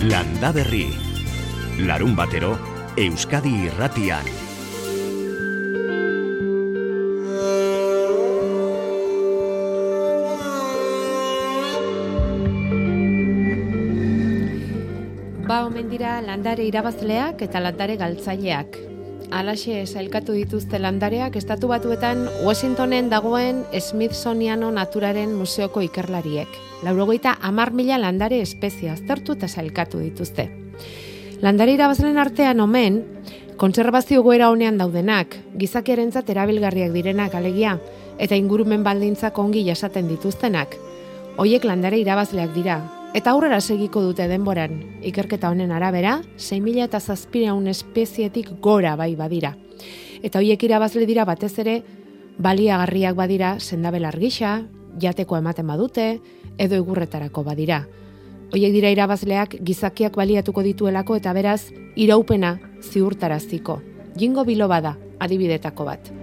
[0.00, 0.86] Landa Berri.
[1.84, 2.54] Larun batero,
[2.96, 4.24] Euskadi irratian.
[15.44, 18.89] Ba, omen dira landare irabazleak eta landare galtzaileak.
[19.30, 26.50] Alaxe sailkatu dituzte landareak estatu batuetan Washingtonen dagoen Smithsoniano Naturaren Museoko ikerlariek.
[26.82, 30.48] Laurogeita amar mila landare espezia aztertu eta sailkatu dituzte.
[31.46, 33.04] Landare irabazlen artean omen,
[33.56, 37.78] kontserbazio goera honean daudenak, gizakiarentzat erabilgarriak direnak alegia,
[38.18, 40.74] eta ingurumen baldintzak ongi jasaten dituztenak.
[41.38, 47.66] Hoiek landare irabazleak dira, Eta aurrera segiko dute denboran, ikerketa honen arabera, 6.000 eta zazpireun
[47.66, 49.56] espezietik gora bai badira.
[50.22, 51.80] Eta hoiek irabazle dira batez ere,
[52.38, 54.60] baliagarriak badira sendabel argisa,
[55.02, 56.06] jateko ematen badute,
[56.54, 57.80] edo egurretarako badira.
[58.54, 63.80] Hoiek dira irabazleak gizakiak baliatuko dituelako eta beraz, iraupena ziurtaraziko.
[64.14, 66.19] Jingo bilo bada, adibidetako bat.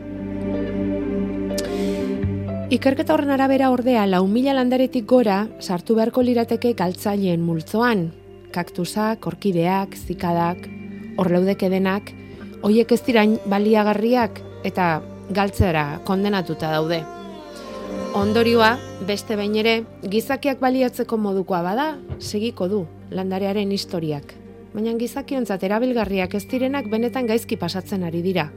[2.68, 8.10] Ikerketa horren arabera ordea lau mila landaretik gora sartu beharko lirateke galtzaileen multzoan.
[8.52, 10.68] Kaktusak, orkideak, zikadak,
[11.16, 12.12] horleudeke denak,
[12.68, 14.90] hoiek ez dirain baliagarriak eta
[15.32, 17.00] galtzera kondenatuta daude.
[18.20, 18.76] Ondorioa,
[19.08, 22.84] beste behin ere, gizakiak baliatzeko modukoa bada, segiko du
[23.16, 24.36] landarearen historiak.
[24.76, 28.50] Baina gizakiontzat erabilgarriak ez direnak benetan gaizki pasatzen ari dira.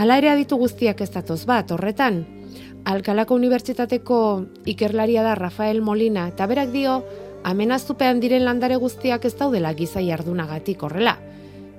[0.00, 2.24] Hala ere aditu guztiak ez datoz bat, horretan,
[2.84, 4.16] Alkalako Unibertsitateko
[4.66, 6.96] ikerlaria da Rafael Molina eta berak dio
[7.46, 11.16] amenazupean diren landare guztiak ez daudela gizai ardunagatik horrela.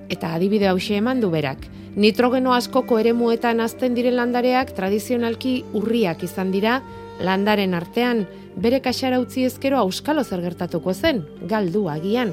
[0.08, 1.66] Eta adibide hause eman du berak.
[1.96, 6.80] Nitrogeno askoko eremuetan azten diren landareak tradizionalki urriak izan dira,
[7.20, 8.24] landaren artean
[8.56, 12.32] bere kaxara utzi ezkero auskalo zer gertatuko zen, galdu agian.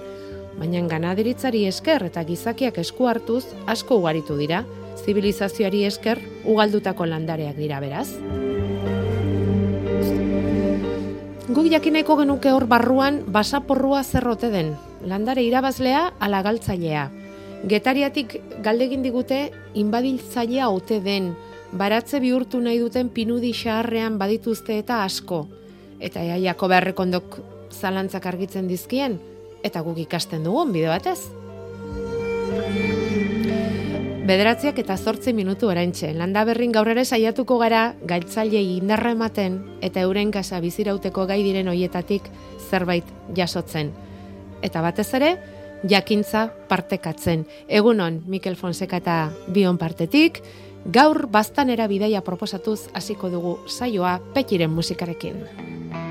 [0.59, 4.63] Baina ganaderitzari esker eta gizakiak esku hartuz asko ugaritu dira,
[5.05, 8.09] zibilizazioari esker ugaldutako landareak dira beraz.
[11.51, 14.69] Guk jakineko genuke hor barruan basaporrua zerrote den,
[15.03, 17.09] landare irabazlea ala galtzailea.
[17.67, 19.41] Getariatik galdegin digute
[19.75, 21.33] inbadiltzailea ote den,
[21.75, 25.41] baratze bihurtu nahi duten pinudi xaharrean badituzte eta asko.
[25.99, 27.37] Eta eaiako beharrekondok
[27.81, 29.19] zalantzak argitzen dizkien,
[29.59, 31.19] eta guk ikasten dugun bide batez.
[34.21, 36.11] Bederatziak eta zortzi minutu oraintxe.
[36.13, 41.71] Landa berrin gaur ere saiatuko gara galtzailei indarra ematen eta euren kasa bizirauteko gai diren
[41.71, 42.29] hoietatik
[42.69, 43.89] zerbait jasotzen.
[44.61, 45.31] Eta batez ere,
[45.89, 47.47] jakintza partekatzen.
[47.67, 49.17] Egunon, Mikel Fonseca eta
[49.49, 50.43] Bion partetik,
[50.85, 56.10] gaur bastanera bidaia proposatuz hasiko dugu saioa petiren musikarekin.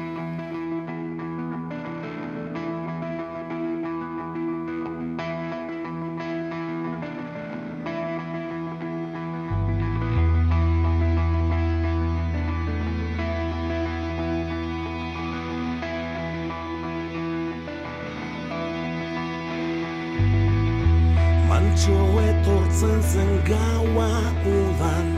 [23.16, 24.10] Gaua
[24.46, 25.08] udan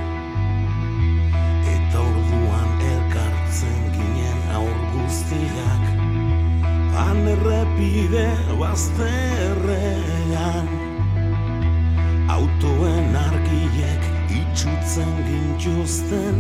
[1.69, 5.85] Eta orduan elkartzen ginen aur guztiak
[6.97, 8.29] Han errepide
[8.61, 10.67] bazterrean
[12.33, 14.03] Autoen argiek
[14.41, 16.37] itxutzen gintuzten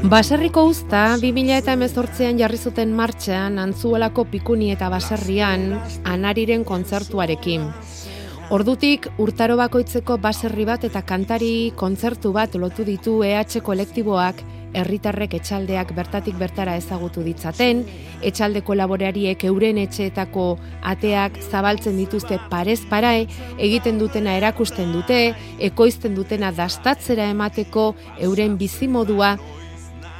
[0.00, 5.74] Baserriko usta 2000 eta emezortzean jarri zuten martxean antzuelako pikuni eta baserrian
[6.08, 7.66] anariren kontzertuarekin.
[8.50, 14.40] Ordutik urtaro bakoitzeko baserri bat eta kantari kontzertu bat lotu ditu EH kolektiboak.
[14.74, 17.84] Herritarrek etxaldeak bertatik bertara ezagutu ditzaten,
[18.26, 20.48] etxalde kolaborariek euren etxeetako
[20.82, 23.28] ateak zabaltzen dituzte parez parae,
[23.58, 25.20] egiten dutena erakusten dute,
[25.70, 29.36] ekoizten dutena dastatzera emateko euren bizimodua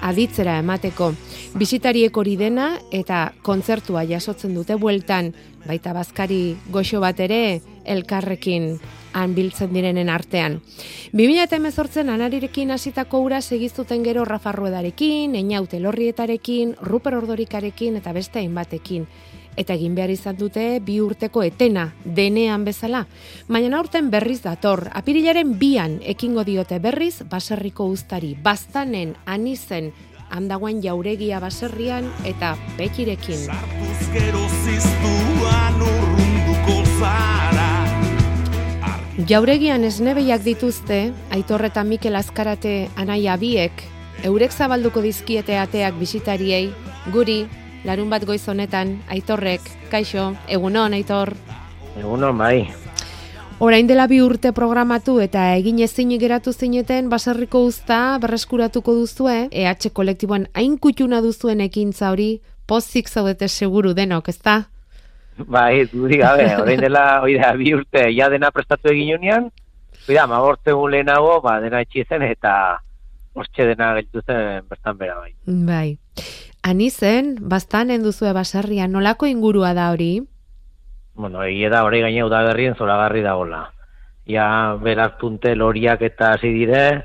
[0.01, 1.13] aditzera emateko.
[1.59, 5.33] Bisitariek hori dena eta kontzertua jasotzen dute bueltan,
[5.67, 7.61] baita bazkari goxo bat ere
[7.91, 8.79] elkarrekin
[9.13, 10.61] han biltzen direnen artean.
[11.13, 19.09] 2018 anarirekin hasitako ura segizuten gero Rafa Ruedarekin, Einaute Lorrietarekin, Ruper Ordorikarekin eta beste hainbatekin.
[19.59, 23.03] Eta egin behar izan dute bi urteko etena, denean bezala.
[23.49, 29.91] Baina aurten berriz dator, apirilaren bian ekingo diote berriz baserriko ustari, bastanen, anizen,
[30.31, 33.43] handagoen jauregia baserrian eta pekirekin.
[33.51, 37.60] Sartuz gero ziztuan urrunduko zara
[39.19, 43.83] Jauregian esnebeiak dituzte, Aitor eta Mikel Azkarate anaia biek,
[44.23, 46.71] eurek zabalduko dizkiete ateak bisitariei,
[47.11, 47.43] guri
[47.85, 51.35] larun bat goiz honetan, aitorrek, kaixo, egunon, aitor.
[51.99, 52.71] Egunon, bai.
[53.59, 59.91] Orain dela bi urte programatu eta egin ezin geratu zineten baserriko uzta berreskuratuko duzue, EH
[59.93, 64.71] kolektiboan hain kutxuna duzuen ekintza hori, pozik zaudete seguru denok, ezta?
[65.47, 69.51] Bai, dudi gabe, orain dela, oida, bi urte, ja dena prestatu egin unian,
[70.09, 72.81] oida, magorte lehenago, ba, dena etxi zen, eta
[73.35, 75.35] hortxe dena geltu zen bertan bera, bai.
[75.47, 75.99] Bai.
[76.63, 80.21] Ani zen, bastan enduzue baserria, nolako ingurua da hori?
[81.15, 83.71] Bueno, egia da, hori gaine udaberrien zoragarri dagoela.
[84.29, 87.05] Ja, beraz punte loriak eta hasi dire,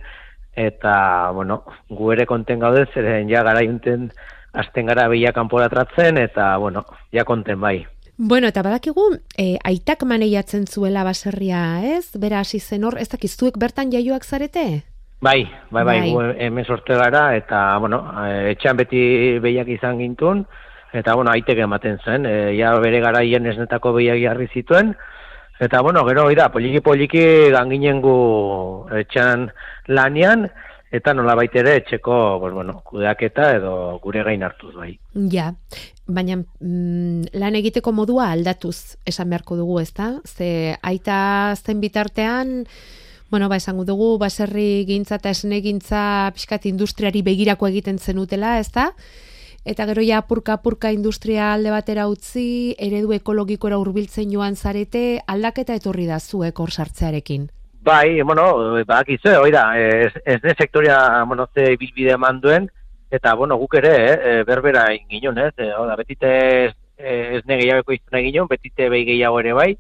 [0.56, 4.10] eta, bueno, gu ere konten gaude, zeren ja gara junten,
[4.54, 6.86] azten gara behia kanpora tratzen, eta, bueno,
[7.16, 7.86] ja konten bai.
[8.18, 12.16] Bueno, eta badakigu, e, aitak maneiatzen zuela baserria, ez?
[12.16, 14.86] Bera hasi zen hor, ez dakizuek bertan jaioak zarete?
[15.22, 16.12] Bai, bai, bai, Bai.
[16.12, 20.46] gu hemen sorte gara, eta, bueno, eh, etxean beti behiak izan gintun,
[20.94, 24.94] eta, bueno, aitek ematen zen, e, ja bere garaien esnetako behiak jarri zituen,
[25.60, 27.26] eta, bueno, gero, oida, poliki-poliki
[27.56, 28.16] ganginen gu
[29.02, 29.50] etxean
[29.88, 30.48] lanian,
[30.92, 34.94] eta nola baitere etxeko, pues, bueno, kudeaketa edo gure gain hartuz, bai.
[35.32, 35.52] Ja,
[36.08, 40.20] baina mm, lan egiteko modua aldatuz esan beharko dugu, ezta?
[40.26, 42.66] Ze aita zen bitartean,
[43.32, 48.92] bueno, ba, esango dugu, baserri gintza eta esne gintza pixkat industriari begirako egiten zenutela, ezta?
[49.66, 56.06] Eta gero ja apurka-apurka industria alde batera utzi, eredu ekologikora hurbiltzen joan zarete, aldaketa etorri
[56.06, 57.50] da zuek hor sartzearekin.
[57.86, 58.46] Bai, bueno,
[58.86, 62.70] badakizu, hoi da, ez, ez sektoria, bueno, ze bilbide eman duen,
[63.16, 66.30] eta, bueno, guk ere, eh, berbera ingin ez, eh, hau da, betite
[66.66, 69.72] ez, ez ne gehiagoko izan egin betite behi gehiago ere bai,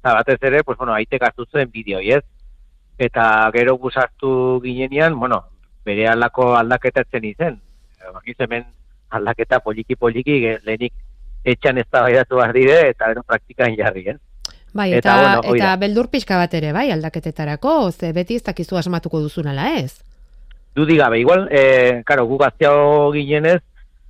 [0.00, 2.24] eta batez ere, pues, bueno, aitek hartu zuen bideoi, ez?
[2.98, 5.44] Eta gero guzartu ginenean, bueno,
[5.84, 7.60] bere alako aldaketa zen izen,
[8.12, 8.66] bakiz hemen
[9.10, 10.92] aldaketa poliki-poliki, lehenik
[11.44, 14.18] etxan ez da behar dire, eta gero praktikan jarri, ez?
[14.72, 18.76] Bai, Eta, eta, bueno, eta beldur pixka bat ere, bai, aldaketetarako, ze beti ez dakizu
[18.76, 20.04] asmatuko duzunala, ez?
[20.74, 23.60] Dudi gabe, igual, eh, karo, guk gazteago ginenez,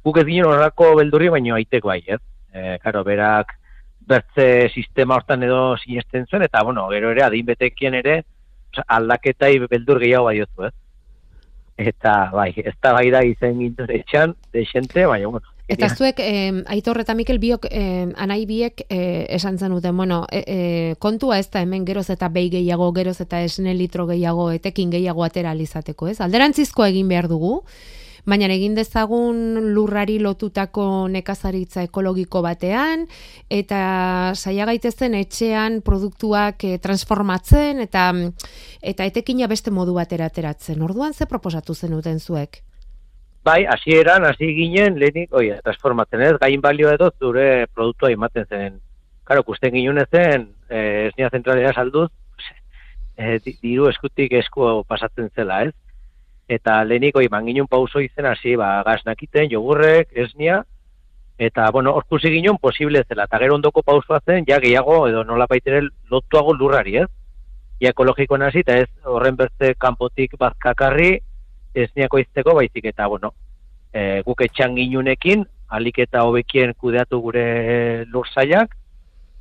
[0.04, 2.20] guk ez ginen horrako beldurri, baino aitek bai, ez?
[2.52, 3.56] Eh, karo, berak
[4.10, 8.22] bertze sistema hortan edo sinesten zuen, eta, bueno, gero ere, adin betekien ere,
[8.72, 10.74] osea, aldaketai beldur gehiago bai ez?
[11.80, 15.46] Eta, bai, ez da bai da izen gintuen etxan, desente, baina, bueno.
[15.70, 15.96] Eta genial.
[15.96, 20.94] zuek, eh, Aitor eta Mikel biok, eh, anai biek eh, esan zenuten, bueno, eh, eh,
[20.98, 25.22] kontua ez da hemen geroz eta behi gehiago, geroz eta esne litro gehiago, etekin gehiago
[25.24, 26.20] atera alizateko, ez?
[26.20, 27.62] Alderantzizko egin behar dugu,
[28.26, 33.06] baina egin dezagun lurrari lotutako nekazaritza ekologiko batean,
[33.48, 38.10] eta saia gaitezen etxean produktuak eh, transformatzen, eta
[38.82, 40.82] eta etekina beste modu batera ateratzen.
[40.82, 42.62] Orduan ze proposatu zenuten zuek?
[43.42, 48.74] Bai, hasieran hasi ginen, lehenik, oia, transformatzen ez, gain balio edo zure produktua ematen zen.
[49.24, 52.10] Karo, kusten ginen zen, eh, esnia zentralera salduz,
[53.16, 55.72] eh, di- diru eskutik esku pasatzen zela, ez?
[56.48, 60.62] Eta lehenik, oi, manginen pauso izen hasi, ba, gaz nakiten, jogurrek, esnia,
[61.38, 65.24] eta, bueno, hor kusi ginen posible zela, eta gero ondoko pausua zen, ja gehiago, edo
[65.24, 67.08] nola baitere lotuago lurrari, ez?
[67.80, 71.20] Ja ekologikoan hasi, eta ez horren beste kanpotik bazkakarri,
[71.74, 73.32] esniako izteko baizik eta, bueno,
[73.92, 78.74] e, guk etxan ginunekin, alik eta hobekien kudeatu gure lursaiak,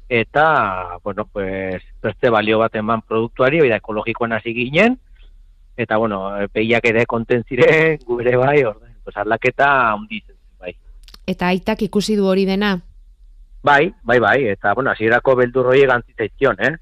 [0.09, 4.97] eta, bueno, pues, beste balio bat eman produktuari, oida ekologikoan hasi ginen,
[5.77, 10.75] eta, bueno, behiak ere konten ziren, gure bai, orden, pues, aldaketa handi zen, bai.
[11.29, 12.75] Eta aitak ikusi du hori dena?
[13.63, 16.75] Bai, bai, bai, eta, bueno, hasierako beldurroi gantzitzaizkion, eh?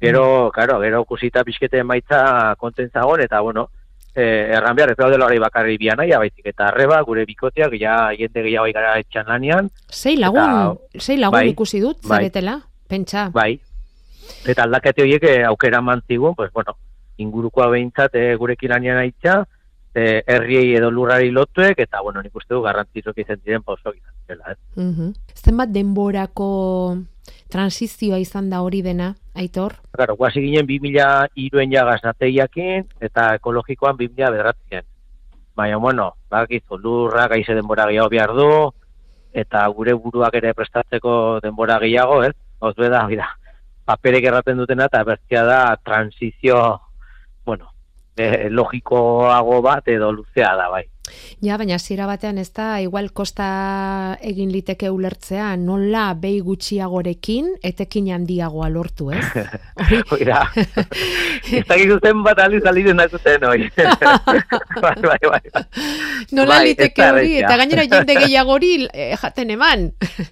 [0.00, 3.70] Gero, claro, gero kusita pixkete emaitza konten zagon, eta, bueno,
[4.16, 8.42] eh, erran behar, ez daudela hori bakarri bianaia, baizik, eta arreba, gure bikoteak, ja, jende
[8.42, 12.22] gehiago gara etxan lanean, Sei lagun, sei lagun bai, ikusi dut, bai.
[12.24, 13.28] zaretela, pentsa.
[13.34, 13.58] bai,
[14.46, 16.76] eta aldakete horiek eh, aukera mantzigun, pues, bueno,
[17.18, 19.44] ingurukoa behintzat eh, gurekin lanean aitza,
[19.94, 24.14] eh, herriei edo lurrari lotuek, eta, bueno, nik uste du garrantzizok izan ziren pausok izan
[24.26, 24.58] zela, ez?
[24.76, 25.12] Mhm.
[25.34, 26.98] Zenbat denborako
[27.52, 29.76] transizioa izan da hori dena, Aitor?
[29.92, 32.00] Claro, guazi ginen 2000 iruen jagaz
[33.00, 34.84] eta ekologikoan 2000 bederatzen.
[35.56, 38.48] Baina, bueno, bakizu, lurra, gaize denbora gehiago behar du,
[39.32, 42.34] eta gure buruak ere prestatzeko denbora gehiago, ez?
[42.60, 43.28] Oz beda, bida,
[43.84, 46.58] paperek erraten dutena, eta bertzia da transizio,
[47.44, 47.70] bueno,
[48.16, 50.84] eh, logikoago bat edo luzea da, bai.
[51.44, 53.46] Ja, baina hasiera batean ez da, igual kosta
[54.24, 59.24] egin liteke ulertzea, nola behi gutxiagorekin, etekin handiagoa lortu, ez?
[60.10, 60.44] Hoi da.
[61.56, 63.68] Ez dakit zuzen bat aliz alizen da zuten, hoi.
[64.82, 65.62] bai, bai, bai.
[66.34, 69.84] nola Bai, liteke ez da hori, eta gainera jende gehiagori eh, jaten eman.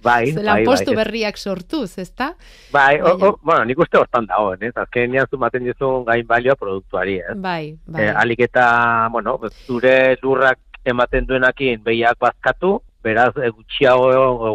[0.03, 0.97] Bai, Zelan bai, postu bai.
[1.03, 2.33] berriak sortuz, ezta?
[2.73, 4.73] Bai, o, o, bueno, nik uste hortan dago, ez?
[4.75, 7.37] Azkenean zu maten dizun gain balioa produktuari, ez?
[7.39, 8.09] Bai, bai.
[8.09, 8.65] Eh, alik eta,
[9.13, 9.37] bueno,
[9.69, 14.09] zure lurrak ematen duenakin behiak bazkatu, beraz eh, gutxiago,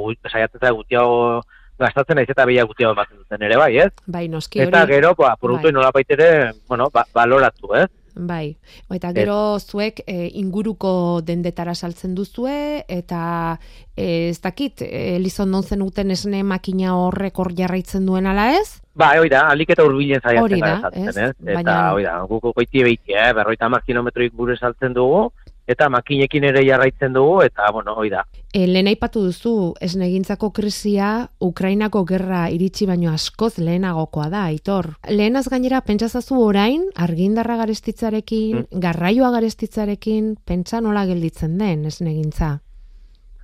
[0.07, 1.43] gu- saiatzen zara gutxiago
[1.81, 3.93] gastatzen naiz eta behiak gutxiago ematen duten ere, bai, ez?
[4.07, 4.93] bai, noski Eta hori.
[4.95, 5.73] gero, ba, produktu Bai.
[5.73, 7.87] nola ere, bueno, ba, baloratu, ez?
[8.13, 8.57] Bai,
[8.91, 13.59] eta gero zuek e, inguruko dendetara saltzen duzue, eta
[13.97, 18.83] e, ez dakit, e, Elizondon zenuten esne makina horrek hor jarraitzen duen ala ez?
[18.95, 21.17] Ba, hoi da, alik eta urbilen saiatzen Hori da, saltzen, ez?
[21.17, 21.37] ez?
[21.47, 23.33] Eta, Baina- hoi da, guk goiti behitie, eh?
[23.33, 25.31] berroita hamar kilometroik gure saltzen dugu,
[25.69, 28.25] eta makinekin ere jarraitzen dugu, eta, bueno, hoi da.
[28.53, 34.95] E, lehen aipatu duzu, esnegintzako krisia Ukrainako gerra iritsi baino askoz lehenagokoa da, aitor.
[35.09, 42.59] Lehenaz gainera, pentsazazu orain, argindarra garestitzarekin, garraioa garestitzarekin, pentsa nola gelditzen den esnegintza.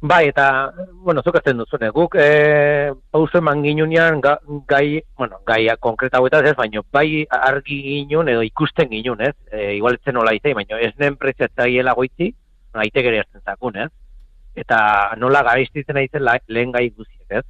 [0.02, 4.34] Bai, eta, bueno, zuk ezten duzune, guk e, pauso eman ginunean ga,
[4.68, 9.32] gai, bueno, gaia konkreta hauetaz ez, baino bai argi ginun edo ikusten ginun, ez?
[9.50, 12.28] E, igual etzen nola izai, baino ez nen preziatzaiela goitzi,
[12.76, 13.88] gaite gere hartzen zakun, ez?
[14.54, 14.78] Eta
[15.16, 17.44] nola gaiztitzen aizen lehen gai guziek, ez?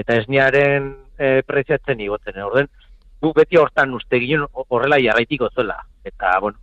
[0.00, 2.72] Eta esniaren e, preziatzen igotzen, orden,
[3.20, 5.82] guk beti hortan uste ginen horrela jarraitiko zuela.
[6.08, 6.56] Eta, bueno,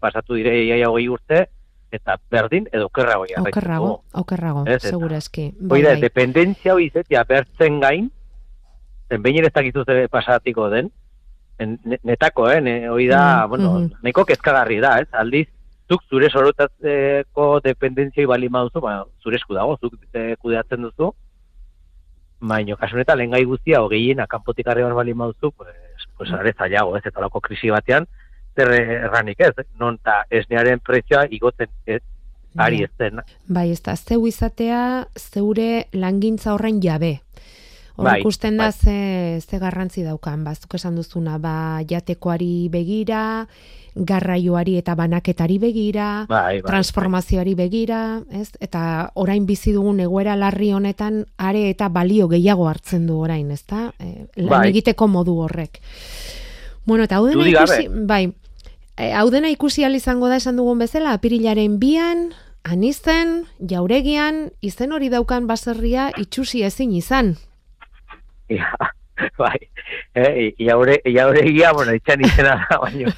[0.00, 1.46] pasatu dire iaia hogei urte,
[1.92, 5.54] eta berdin edo okerrago jarraitzen Okerrago, okerrago, segurazki.
[5.70, 8.10] Hoi da, dependentzia hori izetia bertzen gain,
[9.08, 10.90] zen behin ere ez pasatiko den,
[11.58, 13.92] en- ne- netako, eh, ne, hoi da, Mhm, bueno, mhm.
[14.02, 15.48] nahiko kezkagarri da, ez, aldiz,
[15.88, 21.14] zuk zure sorotatzeko dependentzia bali maduzu, ba, zure esku dago, zuk eh, kudeatzen duzu,
[22.40, 25.74] baino, kasu honetan, lehen gai guztia, hogeiena kanpotik arriban bali maduzu, pues,
[26.16, 28.06] pues are zailago, ez, eta olako krisi batean,
[28.58, 32.02] zer erranik ez, non ta esnearen prezioa igotzen ez,
[32.58, 34.82] ari ez zen, Bai, ez da, zeu izatea,
[35.14, 37.20] zeure langintza horren jabe.
[37.98, 38.72] Hor Bai, ikusten da bai.
[38.72, 43.46] ze, ze garrantzi daukan, bazuk esan duzuna, ba, jatekoari begira,
[43.98, 48.52] garraioari eta banaketari begira, bai, bai, transformazioari begira, ez?
[48.62, 53.88] Eta orain bizi dugun egoera larri honetan are eta balio gehiago hartzen du orain, ezta?
[53.98, 54.68] E, lan Bai.
[54.70, 55.80] egiteko modu horrek.
[56.86, 58.37] Bueno, eta hau dena ikusi, bai, e,
[58.98, 62.30] hau dena ikusi ahal izango da esan dugun bezala, apirilaren bian,
[62.64, 67.36] anizen, jauregian, izen hori daukan baserria itxusi ezin izan.
[68.50, 68.72] Ja,
[69.38, 69.58] bai.
[70.18, 73.12] Eh, iaure, iauregia, bueno, itxan izena da, baino.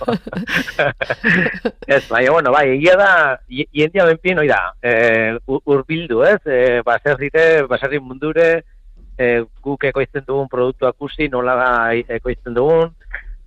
[1.86, 3.10] ez, bai, bueno, bai, egia da,
[3.48, 8.62] jendia benpien, oi da, eh, ur- urbildu, ez, eh, baserrite, baserri mundure,
[9.18, 11.70] eh, guk ekoizten dugun produktua kusi, nola da
[12.20, 12.92] ekoizten dugun,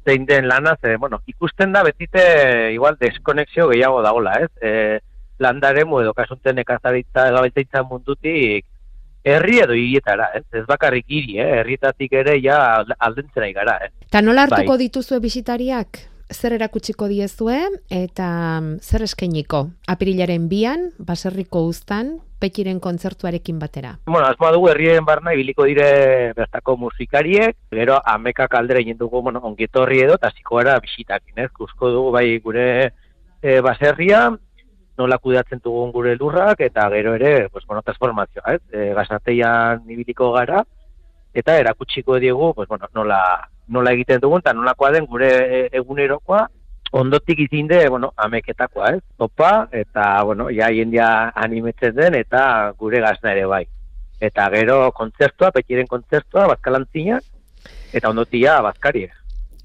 [0.06, 5.00] zein den lana, ze, bueno, ikusten da betite, igual, deskonexio gehiago dagola, ez, eh,
[5.40, 8.66] landaremu edo kasunten ekazaritza edo mundutik
[9.24, 10.44] herri edo hirietara, ez?
[10.52, 11.60] Ez bakarrik hiri, eh?
[11.62, 13.92] Herrietatik ere ja alde- aldentzera gara, eh?
[14.08, 14.88] Eta nola hartuko Bai.
[14.88, 16.10] dituzue bisitariak?
[16.34, 18.28] Zer erakutsiko diezue eta
[18.82, 19.70] zer eskainiko?
[19.88, 23.94] Apirilaren bian, baserriko uztan, pekiren kontzertuarekin batera.
[24.06, 29.40] Bueno, asmoa dugu herrien barna ibiliko dire bertako musikariek, gero ameka kaldera egin dugu, bueno,
[29.52, 31.52] ongetorri edo, eta ziko gara bisitakin, ez?
[31.56, 32.66] Kusko dugu bai gure
[33.40, 34.26] e, baserria,
[35.00, 38.62] nola kudeatzen dugun gure lurrak, eta gero ere, pues, bueno, transformazioa, ez?
[38.72, 40.66] E, gazateian ibiliko gara,
[41.34, 43.22] eta erakutsiko diegu, pues, bueno, nola,
[43.68, 46.44] nola egiten dugun, eta nolakoa den gure e, egunerokoa,
[46.94, 49.02] ondotik izinde, bueno, ameketakoa, ez?
[49.18, 53.64] Topa, eta, bueno, ja jendia animetzen den, eta gure gazna ere bai.
[54.22, 57.26] Eta gero kontzertua, petiren kontzertua, bazkalantzinak,
[57.94, 59.12] eta ondotia bazkariek.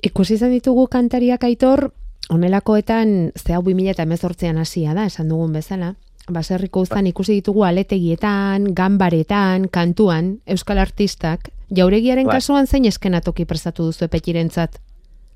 [0.09, 1.91] Ikusi izan ditugu kantariak aitor,
[2.33, 5.95] onelakoetan ze hau 2018an hasia da, esan dugun bezala.
[6.29, 11.51] Baserriko uztan ikusi ditugu aletegietan, ganbaretan, kantuan, euskal artistak.
[11.77, 12.39] Jauregiaren Bai.
[12.39, 14.81] kasuan zein eskenatoki prestatu duzu epetirentzat?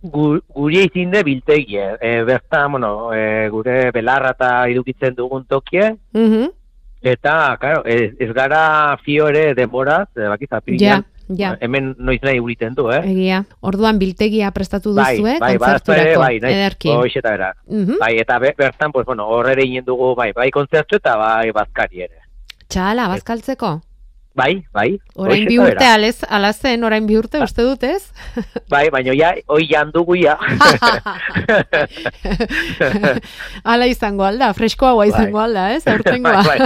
[0.03, 1.97] Gu, guri izinde biltegie.
[2.01, 6.51] E, bertan, bueno, e, gure belarra eta idukitzen dugun tokie, Mhm.
[7.03, 10.49] eta, claro, ez, ez gara fiore denboraz, e, bakiz,
[11.29, 12.99] Ja, hemen noiz nahi uriten du, eh?
[13.09, 13.45] Egia.
[13.61, 16.89] Orduan biltegia prestatu bai, duzue, bai, ere, kontzerturako, bai, nahi, ederki.
[16.91, 17.55] hoxe eta bera.
[17.69, 17.99] Mhm.
[18.01, 21.51] Bai, eta be, bertan, pues, bueno, hor ere inen dugu, bai, bai kontzertu eta bai
[21.53, 22.19] bazkari ere.
[22.69, 23.81] Txala, bazkaltzeko?
[24.35, 24.97] Bai, bai.
[25.21, 28.07] Orain bi urte alez, ala zen, orain bi urte uste dut, ez?
[28.73, 30.39] Bai, baina ja, hoi jandugu ja.
[33.65, 35.45] Ala izango alda, freskoagoa izango Bai.
[35.45, 35.83] alda, ez?
[35.87, 36.43] Aurtengoa.
[36.49, 36.59] Bai,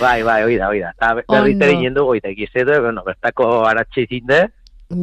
[0.00, 0.90] bai, bai, hoi da, hoi da.
[0.92, 1.64] Eta berriz Ondo.
[1.64, 4.40] ere ginen dugu, eta egizetu, bueno, bertako aratxe izinde,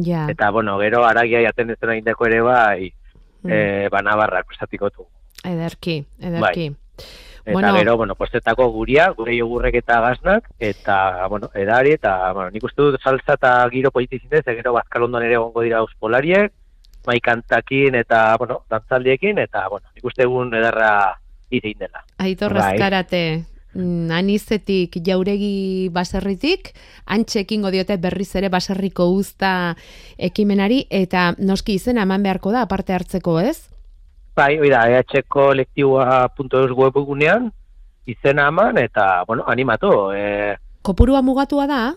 [0.06, 0.26] ja.
[0.32, 2.92] eta, bueno, gero aragia jaten ez dena indeko ere bai,
[3.46, 3.52] Mm.
[3.52, 5.04] eh, banabarrak prestatiko du.
[5.46, 6.70] Ederki, ederki.
[7.46, 7.74] Eta Bueno.
[7.76, 12.82] gero, bueno, postetako guria, gure jogurrek eta gaznak, eta, bueno, edari, eta, bueno, nik uste
[12.82, 16.50] dut salsa eta giro politi zindez, eta gero bazkalondon ere egongo dira auspolariek,
[17.06, 20.90] maikantakin eta, bueno, dantzaldiekin, eta, bueno, nik uste egun edarra
[21.48, 22.02] izein dela.
[22.18, 22.72] Aitor Bai.
[22.72, 23.22] Azkarate,
[23.74, 26.72] mm, anizetik jauregi baserritik,
[27.06, 29.76] antxe ekingo diote berriz ere baserriko uzta
[30.18, 33.75] ekimenari, eta noski izena eman beharko da, aparte hartzeko, ez?
[34.36, 37.48] Bai, hoi da, ehkolektiboa.eus webgunean,
[38.06, 41.94] izena eman, eta, bueno, animatu, e, Kopurua mugatua da,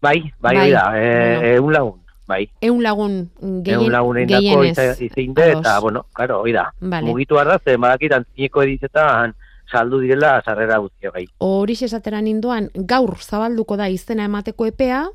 [0.00, 1.48] bai, bai, Bai, da, e, bueno.
[1.48, 1.98] eun lagun,
[2.28, 2.46] bai.
[2.60, 3.16] eun lagun
[3.66, 5.00] gehien, lagunen dako gehienez.
[5.02, 6.68] izein de, eta, bueno, karo, hoi da.
[6.80, 7.06] Vale.
[7.06, 9.34] Mugitu arda, ze badakit antzineko edizetan
[9.72, 11.26] saldu direla sarrera guztio gai.
[11.38, 15.08] Horixe esatera ninduan, gaur zabalduko da izena emateko epea,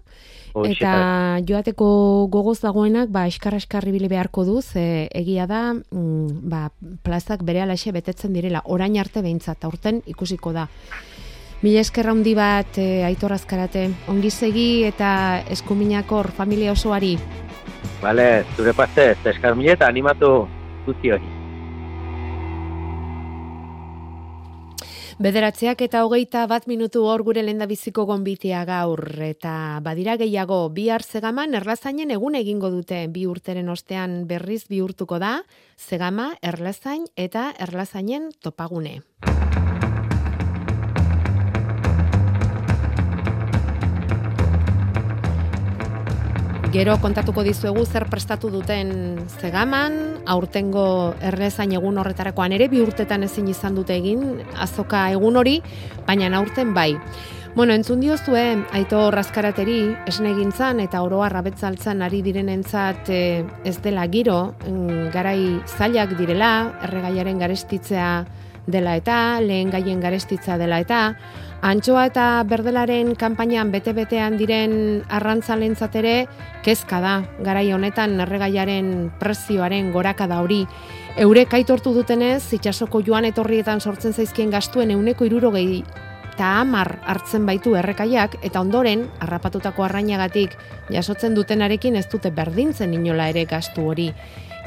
[0.65, 6.69] eta joateko gogoz dagoenak, ba, eskarra eskarri bile beharko du, ze egia da, mm, ba,
[7.03, 10.67] plazak bere alaxe betetzen direla, orain arte behintzat, aurten ikusiko da.
[11.61, 17.17] Mila eskerra handi bat, e, aitor azkarate, ongi segi eta eskuminakor familia osoari.
[18.01, 20.47] Vale, zure pastez, eskar mila eta animatu
[20.85, 21.11] guzti
[25.17, 31.01] Bederatzeak eta hogeita bat minutu hor gure lenda biziko gonbitea gaur, eta badira gehiago, bihar
[31.01, 35.39] zegaman erlazainen egun egingo dute bi urteren ostean berriz bihurtuko da,
[35.73, 38.99] zegama, erlazain eta erlazainen topagune.
[46.77, 48.91] Gero kontatuko dizuegu zer prestatu duten
[49.41, 49.95] zegaman,
[50.29, 55.55] aurtengo errezain egun horretarakoan ere bi urtetan ezin izan dute egin azoka egun hori,
[56.05, 56.91] baina aurten bai.
[57.55, 58.43] Bueno, entzun diozue,
[58.77, 66.13] aito raskarateri, esnegintzan eta oroa rabetzaltzan ari direnentzat eh, ez dela giro, mm, garai zailak
[66.19, 66.51] direla,
[66.85, 68.11] erregaiaren garestitzea
[68.67, 71.15] dela eta, lehen gaien garestitza dela eta,
[71.61, 74.73] antxoa eta berdelaren kanpainan bete-betean diren
[75.09, 76.15] arrantzalentzat ere,
[76.63, 80.65] kezka da, garai honetan erregaiaren prezioaren gorakada hori.
[81.17, 85.83] Eurek aitortu dutenez, itxasoko joan etorrietan sortzen zaizkien gastuen euneko irurogei
[86.37, 90.53] eta hamar hartzen baitu errekaiak, eta ondoren, harrapatutako arrainagatik
[90.93, 94.11] jasotzen dutenarekin ez dute berdintzen inola ere gastu hori.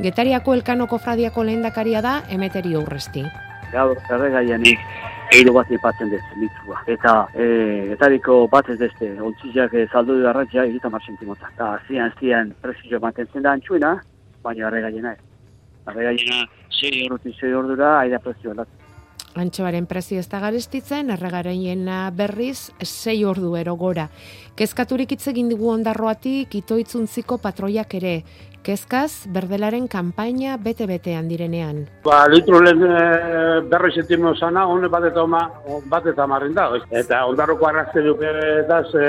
[0.03, 3.23] Getariako elkanoko fradiako lehendakaria da emeteri urresti.
[3.71, 4.79] gaur erregaianik
[5.35, 6.83] eido bat ipatzen dut, litzua.
[6.91, 7.47] Eta e,
[7.95, 11.51] etariko bat ez deste, ontzizak e, saldu du arratxea egita mar sentimota.
[11.55, 13.95] Eta zian zian prezio mantentzen da antxuena,
[14.43, 15.23] baina erregaiena ez.
[15.91, 16.45] Erregaiena
[16.81, 18.81] 6 eurotik 6 ordura, aida prezio aldatu.
[19.39, 24.09] Antxoaren prezio ez da garestitzen, erregaraiena berriz 6 ordu ero gora.
[24.59, 28.17] Kezkaturik hitz egin digu ondarroatik itoitzuntziko patroiak ere.
[28.61, 31.79] Kezkaz, berdelaren kanpaina bete-betean direnean.
[32.05, 33.05] Ba, litro lehen e,
[33.71, 35.41] berroi zentimo zana, hone bat eta, oma,
[35.89, 36.67] bat eta marren da.
[37.01, 39.07] Eta ondarroko arrazte duke edaz, e,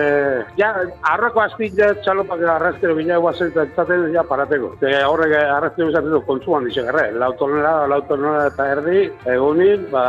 [0.59, 0.71] ja,
[1.11, 4.71] arrako azpik ja, txalopak arrazte duke ja, guazen zaten, ja, parateko.
[4.79, 9.03] Te horrek arrazte duke kontzuan dixe garra, lautonera, lautonera eta erdi,
[9.35, 10.05] egunin, ba,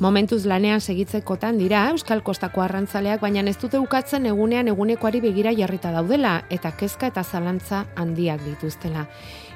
[0.00, 5.90] Momentuz lanean segitzekotan dira Euskal Kostako arrantzaleak, baina ez dute ukatzen egunean egunekoari begira jarrita
[5.92, 9.04] daudela eta kezka eta zalantza handiak dituztela.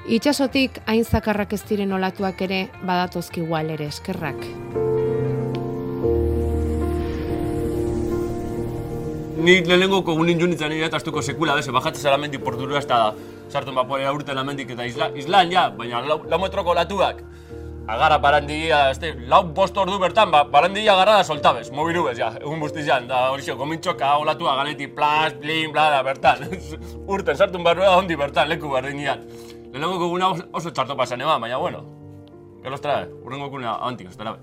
[0.05, 4.45] Itxasotik hain zakarrak ez diren olatuak ere badatozki igual ere eskerrak.
[9.41, 13.15] Ni lehenengo kogunin junitzen nire eta astuko sekula, beze, bajatzen zara mendik porturua ez da
[13.49, 17.25] sartu maporea urten amendik eta isla, islan ja, baina lau, lau metroko latuak.
[17.87, 22.31] Agarra parandia, este, lau bost ordu bertan, ba, parandia agarra da soltabez, mobiru bez, ja,
[22.39, 26.41] egun bustizan, da hori xo, komintxoka, olatua, galeti, plas, blin, bla, da, bertan.
[27.13, 29.21] urten sartun barrua hondi bertan, leku berdinean.
[29.69, 31.83] Lehenengo koguna oso, txarto pasan ema, baina bueno.
[32.65, 34.33] Gero trae, urrengo kuna antik, ez dara.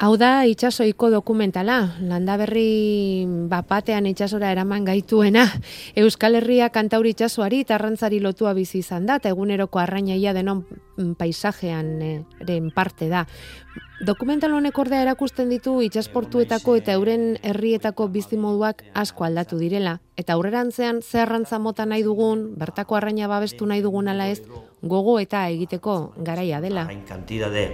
[0.00, 1.74] Hau da itxasoiko dokumentala,
[2.08, 5.42] landaberri bapatean itxasora eraman gaituena.
[6.00, 11.12] Euskal Herria kantauri itxasoari eta arrantzari lotua bizi izan da, eta eguneroko arrainaia denon mm,
[11.20, 12.14] paisajean eh,
[12.46, 13.26] eren parte da.
[14.00, 19.98] Dokumental honek ordea erakusten ditu itsasportuetako eta euren herrietako bizimoduak asko aldatu direla.
[20.16, 24.40] Eta aurrerantzean zerrantza mota nahi dugun, bertako arraina babestu nahi dugun ala ez,
[24.80, 26.86] gogo eta egiteko garaia dela.
[26.88, 27.66] Hain kantidade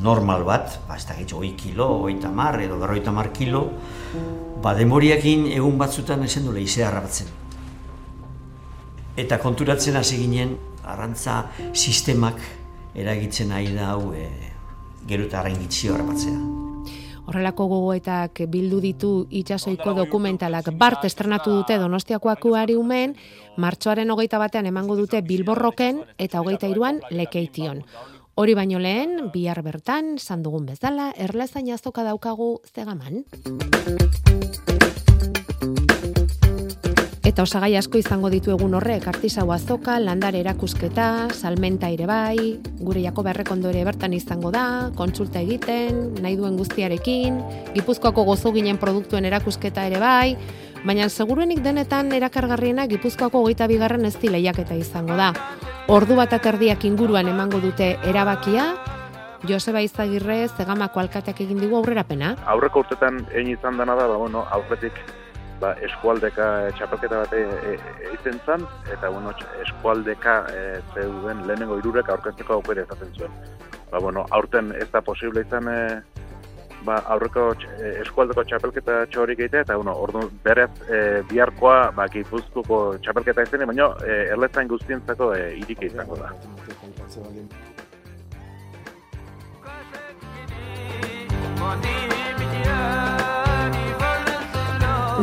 [0.00, 3.66] normal bat, ba, ez da gitzo, hoi kilo, hoi tamar, edo berroi tamar kilo,
[4.64, 7.28] ba, demoriakin egun batzutan esen du leizea harrabatzen.
[9.20, 10.56] Eta konturatzen hasi ginen,
[10.88, 11.42] arrantza
[11.74, 12.40] sistemak
[12.96, 14.55] eragitzen nahi da hau e,
[15.06, 16.36] gero eta arrain gitzio harrapatzea.
[17.26, 23.16] Horrelako gogoetak bildu ditu itsasoiko dokumentalak bart estrenatu dute Donostiako akuariumen,
[23.58, 27.82] martxoaren hogeita batean emango dute Bilborroken eta hogeita iruan lekeition.
[28.36, 33.24] Hori baino lehen, bihar bertan, sandugun bezala, erlezain azoka daukagu zegaman.
[37.36, 43.02] Eta osagai asko izango ditu egun horrek, artisau azoka, landare erakusketa, salmenta ere bai, gure
[43.04, 44.62] jako berrekondo ere bertan izango da,
[44.96, 47.36] kontsulta egiten, nahi duen guztiarekin,
[47.74, 50.38] gipuzkoako gozo ginen produktuen erakusketa ere bai,
[50.86, 55.28] baina seguruenik denetan erakargarriena gipuzkoako hogeita bigarren ez lehiaketa izango da.
[55.92, 58.70] Ordu bat aterdiak inguruan emango dute erabakia,
[59.44, 62.32] Joseba Izagirre zegamako alkateak egin digu aurrerapena.
[62.46, 65.04] aurreko urtetan egin izan dena da, ba, bueno, aurretik
[65.60, 67.76] ba, eskualdeka e, txapelketa bat e, e,
[68.08, 69.32] egiten zen, eta bueno,
[69.64, 73.40] eskualdeka e, zeuden lehenengo irurek aurkezteko aukera izaten zuen.
[73.90, 75.80] Ba, bueno, aurten ez da posible izan e,
[76.86, 77.48] ba, aurreko
[78.02, 83.90] eskualdeko txapelketa txorik egitea, eta bueno, ordu berez e, biharkoa ba, gipuzkoko txapelketa izan, baina
[84.04, 86.34] e, erlezain guztientzako e, irike izango da.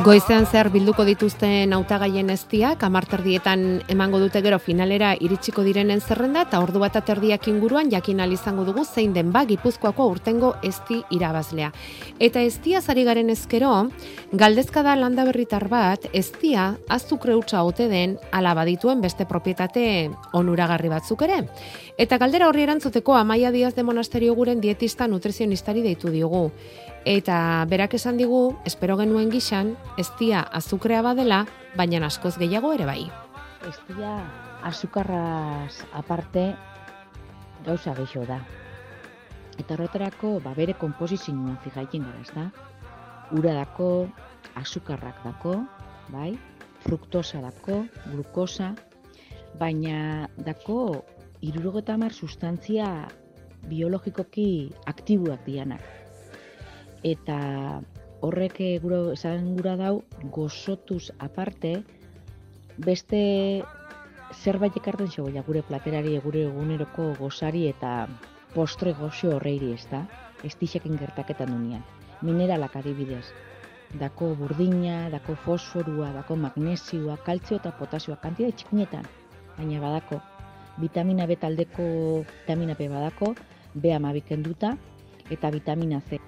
[0.02, 6.62] Goizean zehar bilduko dituzten hautagaien eztiak, amarterdietan emango dute gero finalera iritsiko direnen zerrenda, eta
[6.66, 11.72] ordu bat aterdiak inguruan jakin izango dugu zein den ba Gipuzkoako urtengo ezti irabazlea.
[12.20, 13.90] Eta eztia zari garen ezkero,
[14.32, 20.90] galdezka da landa berritar bat, eztia azukre hutsa ote den ala badituen beste propietate onuragarri
[20.90, 21.48] batzuk ere.
[22.00, 26.50] Eta galdera horri erantzuteko Amaia Diaz de Monasterio guren dietista nutrizionistari deitu diogu.
[27.04, 31.42] Eta berak esan digu, espero genuen gixan, eztia azukrea badela,
[31.76, 33.10] baina askoz gehiago ere bai.
[33.68, 34.14] Estia
[34.64, 36.54] azukarraz aparte
[37.66, 38.38] gauza gehiago da.
[39.60, 42.46] Eta horretarako ba, bere komposizioan fijaikin gara, ez da?
[43.36, 44.08] Ura dako,
[44.56, 45.58] azukarrak dako,
[46.08, 46.38] bai?
[46.88, 47.82] Fruktosa dako,
[48.14, 48.72] glukosa,
[49.60, 51.04] baina dako
[51.44, 52.88] irurogeta hamar sustantzia
[53.68, 56.03] biologikoki aktiboak dianak.
[57.04, 57.82] Eta
[58.24, 61.84] horrek guro, esan gura dau, gozotuz aparte,
[62.78, 63.64] beste
[64.34, 68.08] zerbait ekarten zegoia gure platerari, gure eguneroko gozari eta
[68.54, 70.06] postre gozo horreiri ez da,
[70.44, 71.84] ez dixekin gertaketan unian.
[72.24, 73.26] Mineralak adibidez,
[74.00, 79.08] dako burdina, dako fosforua, dako magnesioa, kaltzio eta potasioa, kantida txikinetan,
[79.58, 80.22] baina badako,
[80.82, 81.86] vitamina B taldeko
[82.24, 83.34] vitamina B badako,
[83.74, 84.78] B amabik kenduta,
[85.30, 86.20] eta vitamina C.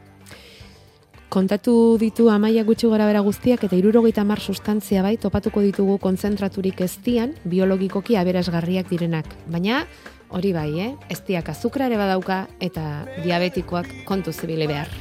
[1.30, 6.82] Kontatu ditu amaia gutxi gora bera guztiak eta irurogeita mar sustantzia bai topatuko ditugu konzentraturik
[6.86, 9.28] eztian biologikoki aberasgarriak direnak.
[9.50, 9.84] Baina
[10.30, 10.92] hori bai, eh?
[11.10, 14.92] eztiak azukra ere badauka eta diabetikoak kontu zibili behar.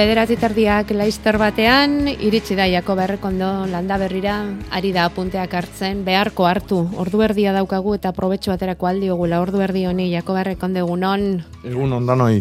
[0.00, 4.38] Bederatzi tardiak laister batean, iritsi da jako berrekondo landa berrira,
[4.72, 9.82] ari da apunteak hartzen, beharko hartu, ordu erdia daukagu eta probetxo aterako aldiogula ordu erdi
[9.90, 11.26] honi jako berrekondo egunon.
[11.68, 12.40] Egun ondanoi.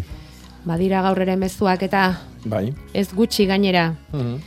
[0.63, 2.73] badira gaur ere mezuak eta Bai.
[2.93, 3.89] ez gutxi gainera.
[4.13, 4.39] Mhm.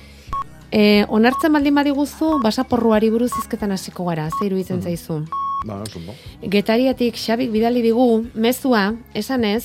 [0.73, 5.27] E, onartzen baldin badiguzu, basaporruari buruz izketan hasiko gara, ze iruditzen zaizu.
[5.67, 6.17] Ba, oso ondo.
[6.41, 9.65] Getariatik Xabik bidali digu mezua, esanez,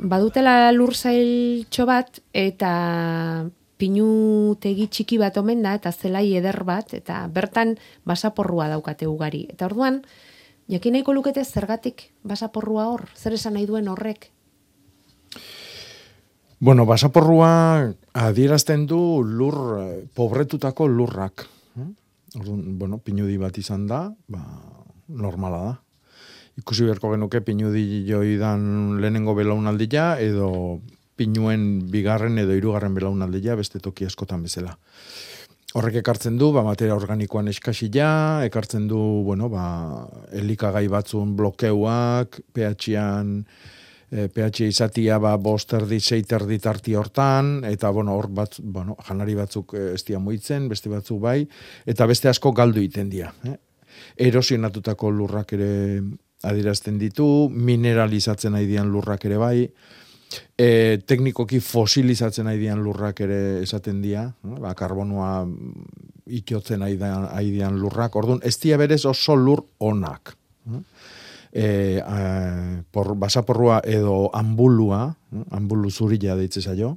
[0.00, 2.72] badutela lursailtxo bat eta
[3.80, 7.76] pinutegi txiki bat omen da eta zelai eder bat eta bertan
[8.08, 9.46] basaporrua daukate ugari.
[9.52, 10.02] Eta orduan,
[10.68, 14.30] jakin nahiko lukete zergatik basaporrua hor, zer esan nahi duen horrek.
[16.60, 19.56] Bueno, basaporrua adierazten du lur,
[20.14, 21.46] pobretutako lurrak.
[22.36, 24.42] Orduan, bueno, pinudi bat izan da, ba,
[25.08, 25.72] normala da.
[26.60, 30.80] Ikusi beharko genuke pinudi joidan lehenengo belaunaldia edo
[31.20, 34.76] pinuen bigarren edo hirugarren belaunaldia beste toki askotan bezala.
[35.70, 39.66] Horrek ekartzen du, ba, materia organikoan eskasila, ekartzen du, bueno, ba,
[40.34, 43.36] elikagai batzun blokeuak, pH-an,
[44.10, 48.96] e, pH izatia ba, bost erdi, seit erdi tarti hortan, eta bueno, hor bat, bueno,
[49.06, 51.44] janari batzuk eh, ez dia muitzen, beste batzuk bai,
[51.86, 53.30] eta beste asko galdu iten dira.
[53.46, 53.54] Eh?
[54.26, 55.70] Erosionatutako lurrak ere
[56.42, 59.56] adierazten ditu, mineralizatzen nahi dian lurrak ere bai,
[60.56, 64.58] e, teknikoki fosilizatzen nahi dian lurrak ere esaten dira, eh?
[64.62, 65.46] ba, karbonua
[66.30, 66.96] itiotzen nahi
[67.50, 70.36] dian, lurrak, orduan, ez dia berez oso lur onak.
[70.70, 70.82] eh?
[71.52, 76.96] e, a, por, basaporrua edo ambulua, eh, ambulu zurila deitze zaio,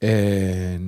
[0.00, 0.78] e,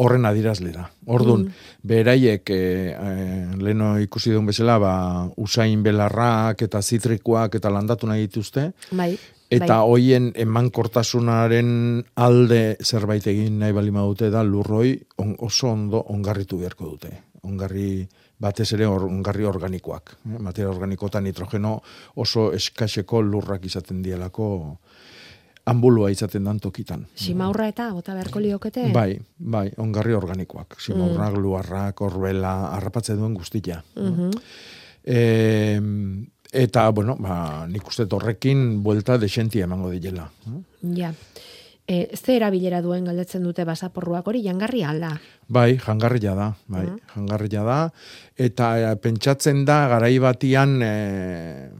[0.00, 0.86] horren adirazle da.
[1.12, 1.48] Orduan,
[1.86, 2.60] beraiek, e,
[2.94, 4.94] e, leno ikusi duen bezala, ba,
[5.40, 9.12] usain belarrak eta zitrikoak eta landatu nahi dituzte, Bai.
[9.50, 9.86] Eta bai.
[9.90, 11.70] hoien emankortasunaren
[12.22, 17.10] alde zerbait egin nahi bali dute da lurroi on, oso ondo ongarritu beharko dute.
[17.42, 18.06] Ongarri
[18.38, 20.14] batez ere or, ongarri organikoak.
[20.30, 20.38] Eh?
[20.38, 21.80] Materia organiko eta nitrogeno
[22.16, 24.78] oso eskaseko lurrak izaten dielako
[25.66, 27.06] ambulua izaten dan tokitan.
[27.14, 28.88] Simaurra eta bota beharko liokete?
[28.92, 30.80] Bai, bai, ongarri organikoak.
[30.80, 31.42] Simaurrak, Mm.
[31.42, 33.82] luarrak, orbela, harrapatze duen guztia.
[33.96, 34.30] Mhm.
[35.04, 35.80] E,
[36.52, 40.30] eta, bueno, ba, nik uste dut horrekin buelta desentia emango diela.
[40.82, 41.12] Ja.
[41.86, 45.20] E, ze erabilera duen galdetzen dute basaporruak hori jangarri alda.
[45.48, 47.78] Bai, jangarria da, bai, jangarria da.
[48.36, 51.70] Eta eh, pentsatzen da, garai batian e,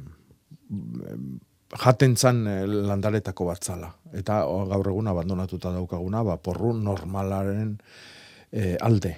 [1.79, 3.93] jaten zan eh, landaretako bat zala.
[4.13, 7.77] Eta o, gaur egun abandonatuta daukaguna, ba, porru normalaren
[8.53, 9.17] e, alde.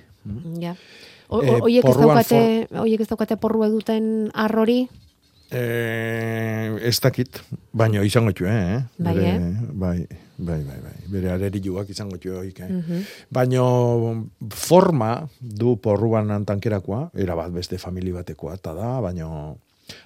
[0.60, 0.74] Ja.
[1.32, 2.40] O, Eh, o, oiek ez daukate,
[2.82, 4.82] oiek ez daukate porru eduten arrori?
[5.52, 7.40] E, ez dakit,
[7.72, 8.82] baino izango txue, eh?
[8.98, 9.72] Bai, Bere- eh?
[9.72, 9.96] Bai,
[10.36, 10.94] bai, bai, bai.
[11.12, 12.68] Bere areriluak izango txue hoik, eh?
[12.68, 13.02] Mhm.
[13.32, 13.64] Baino
[14.52, 15.10] forma
[15.40, 19.56] du porruan tankerakoa, era bat beste famili batekoa eta da, baino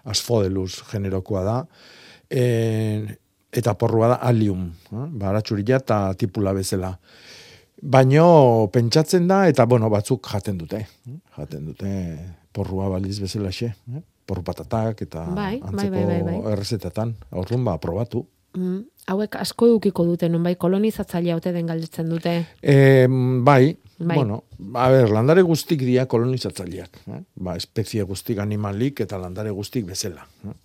[0.04, 1.58] asfodelus generokoa da.
[2.30, 3.18] E,
[3.52, 5.06] eta porrua da alium, eh?
[5.22, 6.98] baratxurila eta tipula bezala.
[7.82, 10.86] Baino pentsatzen da eta bueno, batzuk jaten dute.
[10.86, 11.16] eh?
[11.36, 11.90] Jaten dute
[12.52, 14.02] porrua baliz bezala xe, eh?
[14.26, 16.52] porru patatak eta Bai, bai, antzeko bai, bai, bai.
[16.52, 17.14] errezetetan.
[17.30, 18.24] Orduan ba probatu.
[18.56, 18.80] Mm,
[19.12, 22.32] hauek asko edukiko dute, nonbait kolonizatzailea ote den galdetzen dute.
[22.62, 23.06] E,
[23.44, 24.16] bai, Bai.
[24.16, 24.42] bueno,
[24.74, 26.96] a ber, landare guztik dira kolonizatzaileak.
[27.06, 27.20] Eh?
[27.36, 30.24] Ba, espezie guztik animalik eta landare guztik bezala.
[30.48, 30.56] Eh?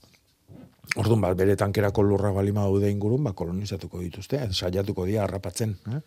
[1.00, 5.78] Orduan, ba, bere tankerako lurra balima daude ingurun, ba, kolonizatuko dituzte, saiatuko dira harrapatzen.
[5.96, 6.02] Eh?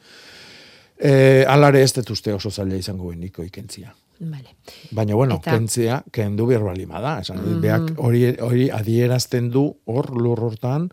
[0.97, 1.13] E,
[1.49, 3.95] alare ez dut uste oso zaila izango beniko ikentzia.
[4.21, 4.53] Vale.
[4.95, 7.19] Baina, bueno, Eta- kentzea, kendu behar balima da.
[7.21, 7.61] Esan, Mhm.
[7.61, 10.91] beak hori, hori adierazten du hor lur hortan,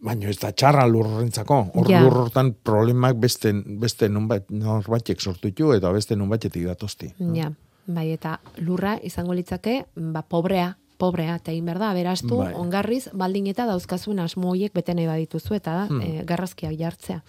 [0.00, 1.70] baina ez da txarra lur horrentzako.
[1.74, 2.00] Hor Ja.
[2.02, 7.12] lur hortan problemak beste, beste nunbait, norbaitek sortu ditu eta beste nunbaitetik datozti.
[7.34, 7.50] Ja,
[7.86, 12.52] bai, eta lurra izango litzake, ba, pobrea, pobrea, eta egin behar da, berastu, Bai.
[12.60, 16.00] ongarriz, baldin eta dauzkazuen asmo horiek bete nahi badituzu, eta da, Hmm.
[16.04, 17.22] eh, garrazkiak jartzea.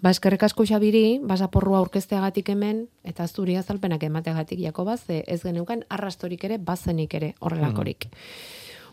[0.00, 6.44] Ba, eskerrik asko xabiri, basaporrua aurkezteagatik hemen, eta zuri azalpenak emateagatik Jakobaz, ez geneukan arrastorik
[6.46, 8.06] ere, bazenik ere horrelakorik.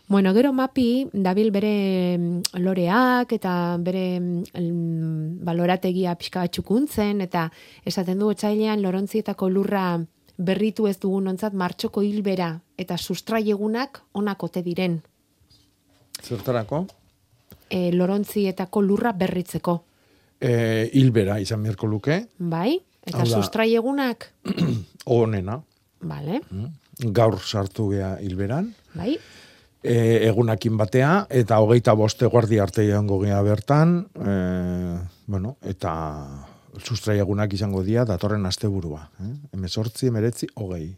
[0.08, 7.48] Bueno, gero mapi, dabil bere mm, loreak eta bere mm, balorategia pixka txukuntzen, eta
[7.84, 9.86] esaten du etxailean lorontzietako lurra
[10.38, 15.00] berritu ez dugun ontzat martxoko hilbera eta sustraiegunak onak ote diren
[16.22, 16.86] Zertarako?
[17.70, 19.76] e, lorontzietako lurra berritzeko.
[20.40, 22.78] E, hilbera izan beharko luke, Bai?
[23.06, 24.26] Eta Hau da- sustraiegunak,
[25.06, 25.60] onena,
[26.02, 26.40] bale,
[27.14, 29.16] gaur sartu gea hilberan, bai?
[29.82, 29.94] e,
[30.26, 34.34] egunakin batea, eta hogeita boste guardi arte joango gea bertan, e,
[35.26, 35.92] bueno, eta
[36.82, 39.08] sustrai egunak izango dira datorren asteburua.
[39.22, 39.32] Eh?
[39.56, 40.96] Hemezortzi, emeretzi, hogei.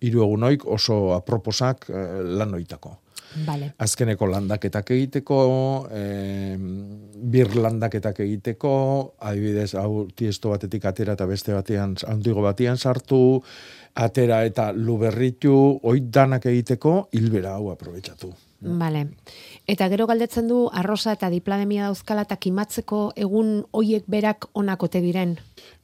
[0.00, 2.94] hiru egunoik oso aproposak eh, lan oitako.
[3.46, 3.68] Vale.
[3.78, 5.36] Azkeneko landaketak egiteko,
[5.94, 6.56] eh,
[7.34, 8.72] bir landaketak egiteko,
[9.20, 13.42] adibidez, hau tiesto batetik atera eta beste batean, handigo batean sartu,
[13.94, 18.32] atera eta luberritu, oit danak egiteko, hilbera hau aprobetsatu.
[18.60, 19.06] Vale.
[19.70, 25.36] Eta gero galdetzen du arrosa eta diplademia dauzkala eta kimatzeko egun hoiek berak onakote diren.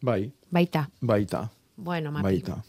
[0.03, 0.89] Bai, Baita.
[1.01, 2.25] baita, Bueno, mapi.
[2.25, 2.63] baita.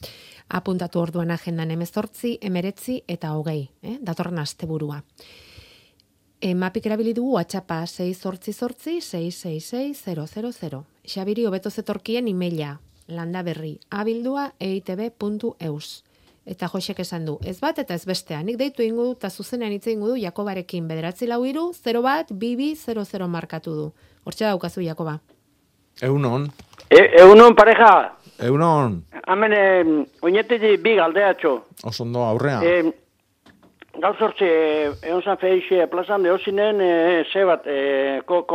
[0.49, 3.97] Apuntatu orduan agendan emezortzi, emeretzi eta hogei, eh?
[4.01, 5.01] datorren asteburua.
[6.39, 13.79] E, mapik erabili dugu atxapa 6 sortzi sortzi 666 Xabiri hobeto zetorkien imeila, landa berri,
[13.89, 16.03] abildua eitb.eus.
[16.47, 18.39] Eta Josek esan du, ez bat eta ez bestea.
[18.43, 22.31] Nik deitu ingo du eta zuzenean hitz ingo du Jakobarekin bederatzi lau iru, 0 bat,
[22.31, 23.89] bibi, 00 markatu du.
[24.23, 25.19] Hortxe daukazu Jakoba.
[26.01, 26.47] Eunon,
[26.87, 29.63] E, egunon pareja, eunon, hemen e,
[30.23, 31.51] oinetetik bi galdeatxo.
[31.83, 32.63] oso ondo aurrean.
[32.63, 32.93] E,
[33.99, 34.47] gaur sortze,
[35.01, 38.45] egon zan feixe plazan de osinen, e, ze bat, e, ko,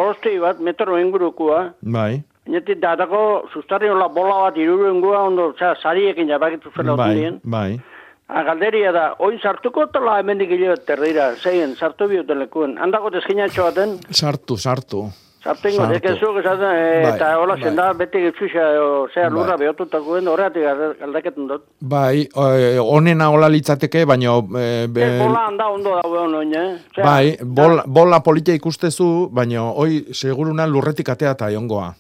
[0.41, 1.75] bat, metro ingurukua.
[1.83, 7.11] Bai, Oinetik datako, sustarri hola bola bat iruru ingua, ondo, oza, sariekin jabakitu zela bai,
[7.13, 7.41] otundien.
[7.45, 7.81] bai.
[8.29, 12.79] Ah, galderia da, oin sartuko tola hemendik hile terdira, zeien, sartu bioten lekuen.
[12.81, 15.05] Handako tezkinatxo baten, Sartu, sartu.
[15.45, 16.09] sartu ingo, Sartu.
[16.09, 17.63] ez zuk esaten, e, Bai, eta hola bai.
[17.63, 19.33] zenda, beti gitzuxa, o, zea Bai.
[19.37, 21.65] lurra behotutakoen, horregatik galdeketen dut.
[21.81, 24.35] Bai, eh, onena hola litzateke, baina...
[24.59, 26.69] Eh, be- Ez bola handa ondo daue honoin, eh?
[26.91, 31.93] Osea, bai, bola, bola politia ikustezu, baina hoi seguruna lurretik atea eta egongoa.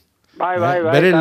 [0.42, 0.92] Bai, bai, bai.
[0.96, 1.20] Bere lur-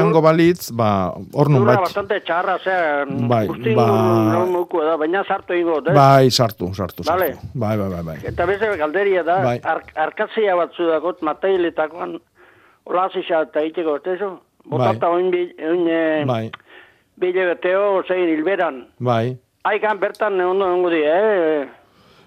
[0.00, 0.88] egongo balitz, ba,
[1.32, 1.80] hor nun bat.
[1.80, 3.86] bastante txarra, osea, Bai, guzti ba-
[4.84, 5.94] da, baina sartu ingo, eh?
[5.96, 7.38] Bai, sartu, sartu, sartu.
[7.54, 8.16] Bai, bai, bai, bai.
[8.32, 9.60] Eta beste galderia da, Bai.
[9.64, 12.18] ar arkazia batzu dakot, mateiletakoan,
[12.84, 14.40] hola zisa eta iteko, ez eso?
[14.64, 16.50] Botata oin, bi, oin, eh, Bai,
[17.16, 18.86] bile beteo, zein hilberan.
[18.98, 21.64] bai, Aikan bertan ondo ongo di, eh?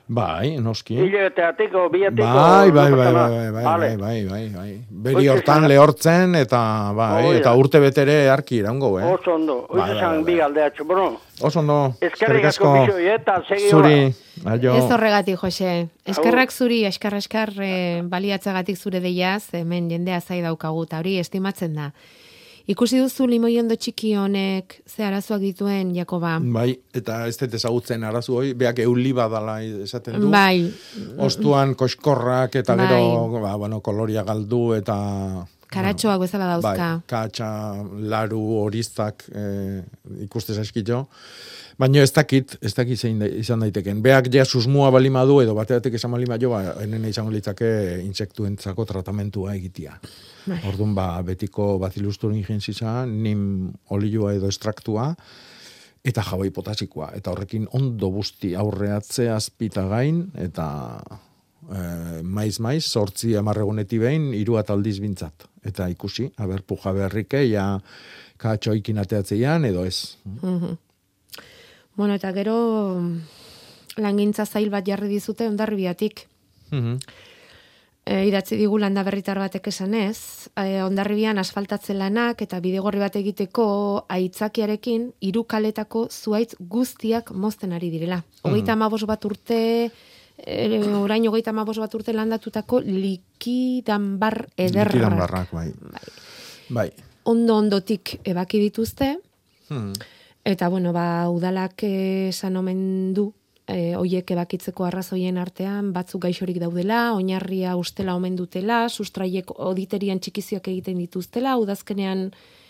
[0.08, 0.96] Bai, noski.
[0.98, 2.28] Hile beteatiko, biatiko.
[2.28, 4.70] Bai, bai, no bai, bai, bai, bai, bai, bai, bai.
[5.08, 6.62] Beri hortan lehortzen eta,
[6.96, 9.06] bai, eta urte betere arki iraungo, eh?
[9.12, 11.10] Oso ondo, Bai, oiz bai, esan bai, bi galdeatxo, bueno,
[11.42, 13.98] Oso ondo, eskerrik asko eta segi Zuri,
[14.46, 14.78] aio.
[14.80, 15.74] Ez horregatik, Jose.
[16.08, 21.76] Eskerrak zuri, eskar eskar e, baliatzagatik zure deiaz, hemen jendea zai daukagu, eta hori estimatzen
[21.78, 21.92] da.
[22.68, 26.34] Ikusi duzu limoiondo txiki honek ze arazoak dituen, Jakoba.
[26.52, 30.32] Bai, eta ez dut ezagutzen arazu hoi, beak euli badala esaten du.
[30.34, 30.66] Bai.
[31.24, 32.90] Ostuan koskorrak eta Bai.
[32.90, 34.98] gero, ba, bueno, koloria galdu eta...
[35.72, 36.90] Karatxoak bezala dauzka.
[36.98, 37.48] Bai, katxa,
[38.12, 39.48] laru, horiztak e,
[40.28, 41.06] ikuste zaizkito.
[41.78, 44.00] Baina ez dakit, ez dakit zein izan daiteken.
[44.02, 47.68] Beak ja susmua balima du edo bateatek esan balima jo, ba, enene izango litzake
[48.02, 49.94] insektuentzako tratamentua egitia.
[50.48, 50.58] Bai.
[50.72, 55.12] Orduan ba, betiko bazilustun ingensisa, nim olioa edo estraktua,
[56.08, 57.12] eta jabai potasikoa.
[57.20, 61.84] Eta horrekin ondo busti aurreatze azpita gain, eta e,
[62.24, 65.46] maiz maiz, sortzi amarreguneti behin, hiru ataldiz bintzat.
[65.68, 67.70] Eta ikusi, aber puja beharrike, ja
[68.42, 70.18] katxoikin ateatzeian, edo ez.
[70.42, 70.87] Mhm.
[71.98, 73.02] Bueno, eta gero
[73.98, 76.28] langintza zail bat jarri dizute ondarribiatik.
[76.72, 77.00] Mhm.
[78.08, 83.66] E, idatzi digu landa berritar batek esanez, e, ondarribian asfaltatze lanak eta bidegorri bat egiteko
[84.08, 88.22] aitzakiarekin hiru kaletako zuaitz guztiak mozten ari direla.
[88.44, 89.60] Hogeita amabos bat urte,
[90.38, 94.94] e, orain hogeita amabos bat urte landatutako likidanbar ederrak.
[94.94, 95.74] Likidan barrak, bai.
[96.70, 96.92] Bai.
[97.26, 99.18] Ondo ondotik ebaki dituzte,
[99.68, 99.92] Hmm.
[100.48, 103.34] Eta, bueno, ba, udalak esan omen du,
[103.68, 110.70] e, oiek ebakitzeko arrazoien artean, batzuk gaixorik daudela, oinarria ustela omen dutela, sustraiek oditerian txikizioak
[110.72, 112.30] egiten dituztela, udazkenean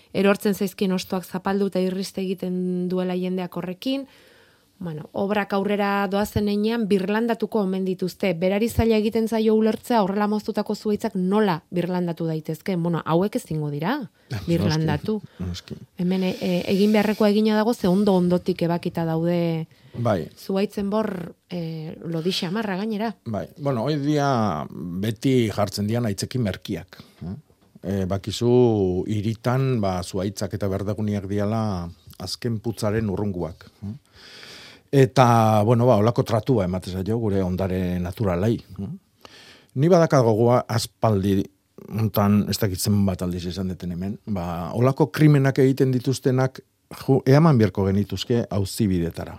[0.09, 2.57] erortzen zaizkien ostoak zapaldu eta irriste egiten
[2.89, 4.07] duela jendeak horrekin,
[4.79, 8.33] Bueno, obrak aurrera doazen einean birlandatuko omen dituzte.
[8.37, 12.75] Berari zaila egiten zaio ulertzea horrela moztutako zuaitzak nola birlandatu daitezke.
[12.77, 13.95] Bueno, hauek ezingo dira
[14.47, 15.17] birlandatu.
[15.39, 15.75] Noski.
[15.97, 19.65] Hemen e, e, egin beharrekoa egina dago ze ondo ondotik ebakita daude
[19.97, 21.09] Bai, zuaitzen bor
[21.49, 23.15] e, lodixa marra gainera.
[23.25, 23.47] bai.
[23.57, 24.29] Bueno, hoy dia
[24.69, 27.01] beti jartzen dian aitzekin merkiak.
[27.25, 27.35] eh?
[27.81, 33.71] E, bakizu iritan, ba, zuaitzak eta berdaguniak diala azken putzaren urrunguak.
[33.81, 33.95] eh?
[34.97, 38.55] Eta, bueno, ba, olako tratua ematez jo, gure ondare naturalai.
[39.77, 41.43] Ni badakat gogoa aspaldi
[42.01, 46.63] ontan, ez dakitzen bat aldiz izan deten hemen, ba, olako krimenak egiten dituztenak,
[47.03, 49.37] ju, eaman bierko genituzke auzibidetara.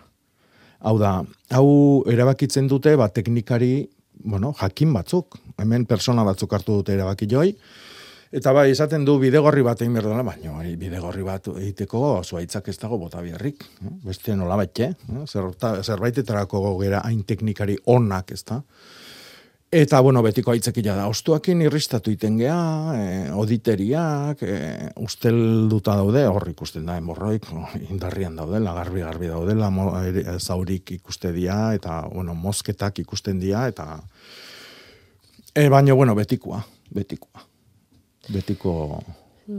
[0.86, 1.16] Hau da,
[1.50, 1.68] hau
[2.06, 3.88] erabakitzen dute, ba, teknikari,
[4.22, 7.50] bueno, jakin batzuk, hemen persona batzuk hartu dute erabaki joi,
[8.30, 12.68] Eta bai, esaten du bidegorri bat egin behar dela, baina bai, bidegorri bat egiteko zuaitzak
[12.68, 13.64] ez dago bota biharrik.
[13.84, 13.92] eh?
[14.04, 15.22] Beste nola baitxe, eh?
[15.24, 18.62] Zerta- zerbaitetarako gera hain teknikari onak ez da.
[19.70, 22.54] Eta, bueno, betiko aitzekila da, ostuakin irristatu iten gea,
[22.96, 24.60] e, auditeriak, e,
[25.04, 27.44] ustelduta daude, hor ikusten da, hemorroik,
[27.90, 29.28] indarrian daudela, garbi-garbi
[30.08, 34.00] ere- zaurik ikuste dira, eta, bueno, mosketak ikusten dira, eta,
[35.54, 37.47] e, baina, bueno, betikoa, betikoa.
[38.28, 39.02] Betiko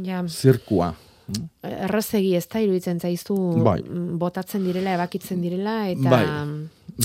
[0.03, 0.93] Ja, zirkua.
[1.63, 3.81] errazegi ez da iruditzen zaizu Bai.
[4.17, 6.09] botatzen direla, ebakitzen direla, eta...
[6.09, 6.25] Bai.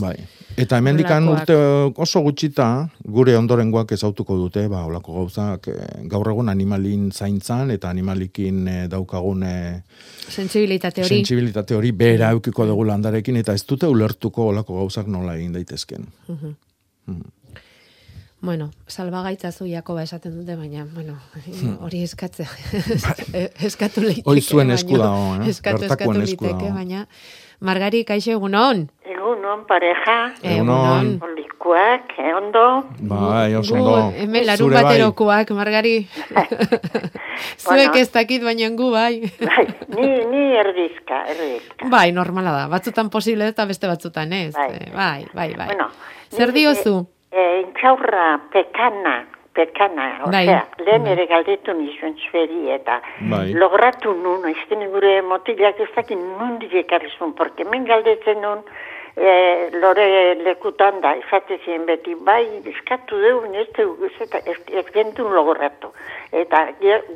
[0.00, 0.14] Bai.
[0.58, 1.54] Eta hemendikan urte
[2.02, 7.90] oso gutxita, gure ondorengoak ezautuko dute, ba, olako gauzak, eh, gaur egun animalin zaintzan, eta
[7.94, 9.82] animalikin eh, daukagun eh,
[10.28, 11.20] Sentsibilitate hori.
[11.20, 16.06] sentsibilitate hori bera eukiko dugu landarekin, eta ez dute ulertuko olako gauzak nola egin daitezken.
[16.28, 16.54] Mhm.
[17.06, 17.22] Mm.
[18.44, 21.14] Bueno, salbagaitzazu Jakoba esaten dute, baina, bueno,
[21.46, 21.78] Hmm.
[21.80, 22.48] hori eskatzea.
[23.68, 24.28] eskatu leiteke.
[24.28, 25.48] Hoi zuen baino- esku dago, eh?
[25.48, 26.12] Eskatu, eskatu
[26.44, 26.74] dago.
[26.74, 27.06] baina...
[27.64, 28.90] Margari, kaixo egunon.
[29.08, 30.34] Egunon, pareja.
[30.42, 31.14] Egunon.
[31.24, 32.64] Olikuak, eh, ondo.
[33.00, 34.12] Bai, oso ondo.
[34.18, 34.82] hemen larun bai.
[34.82, 35.94] baterokoak, Margari.
[37.64, 39.20] Zuek ez dakit, baina gu bai.
[39.96, 41.88] Ni, ni erdizka, erdizka.
[41.88, 42.66] bai, normala da.
[42.68, 44.52] Batzutan posible eta beste batzutan ez.
[44.52, 44.68] Bai.
[44.74, 45.66] Eh, bai, bai, bai.
[45.72, 45.88] Bueno,
[46.34, 47.06] Zer diozu?
[47.36, 50.44] Eh, intxaurra pekana, pekana, Bai.
[50.46, 53.48] osea, lehen ere galdetu nizuen zueri eta Bai.
[53.58, 58.62] logratu nun, izten gure motilak ez dakit nundik ekarri zuen, porque men galdetzen nun,
[59.16, 59.32] e,
[59.82, 60.06] lore
[60.44, 65.90] lekutan da, izate ziren beti, bai, eskatu dugu, ez dugu, eta ez, ez gentun logoratu.
[66.30, 66.68] Eta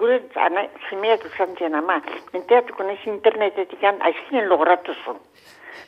[0.02, 2.00] gure ana, zimeak izan ziren ama,
[2.32, 5.22] enteatuko nez internetetik aizkien logoratu zuen,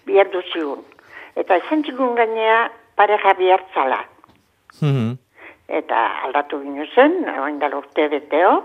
[0.07, 0.87] bihar duzigun.
[1.35, 2.62] Eta izan txikun gainea
[2.95, 4.05] pareja bihartzala.
[4.81, 5.18] Mhm.
[5.68, 8.64] Eta aldatu gino zen, oin dala urte beteo,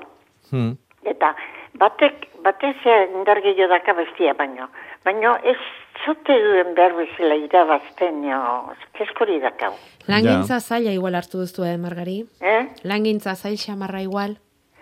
[0.52, 0.78] Mhm.
[1.06, 1.36] eta
[1.78, 2.76] batek, batez
[3.14, 4.70] indar gehiago daka bestia baino.
[5.04, 5.58] Baino ez
[6.06, 9.74] zote duen behar bezala irabazten, jo, keskori dakau.
[10.08, 12.26] Langintza zaila igual hartu duzu, eh, Margari?
[12.42, 12.68] Eh?
[12.84, 14.38] Langintza zail xamarra igual.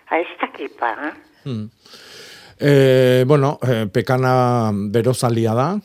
[0.06, 1.12] Ha, ez dakipa, eh?
[1.44, 1.68] Hmm.
[2.60, 5.76] E, bueno, e, pekana berozalia da,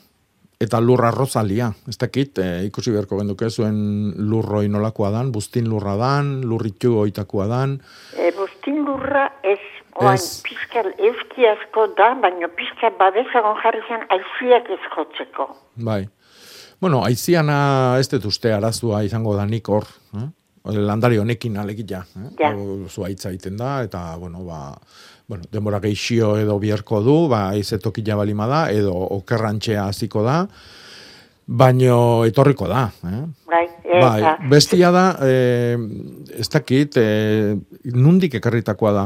[0.59, 1.71] eta lurra arrozalia.
[1.87, 3.77] Ez dakit, e, ikusi beharko genduke zuen
[4.29, 7.77] lurroi nolakoa dan, buztin lurra dan, lurritu oitakoa dan.
[8.13, 9.59] E, bustin lurra ez,
[9.95, 10.41] oain, Ez.
[10.43, 15.47] pizka euski asko da, baino pizka babezagon jarri zen aiziak ez jotzeko.
[15.85, 16.03] Bai.
[16.79, 19.87] Bueno, aiziana ez dut uste arazua izango danik hor.
[20.15, 20.27] Eh?
[20.75, 22.03] Landari honekin alegia.
[22.15, 22.29] Eh?
[22.39, 22.51] Ja.
[22.51, 24.75] Hau Zuaitza egiten da, eta, bueno, ba,
[25.29, 30.39] bueno, denbora geixio edo biherko du, ba, izetokila balima da, edo okerrantxea hasiko da,
[31.45, 32.87] baino etorriko da.
[33.05, 33.21] Eh?
[33.49, 35.77] Bai, Bai, eta, bestia da, eh,
[36.33, 37.53] ez dakit, eh,
[37.93, 39.05] nundik ekarritakoa da,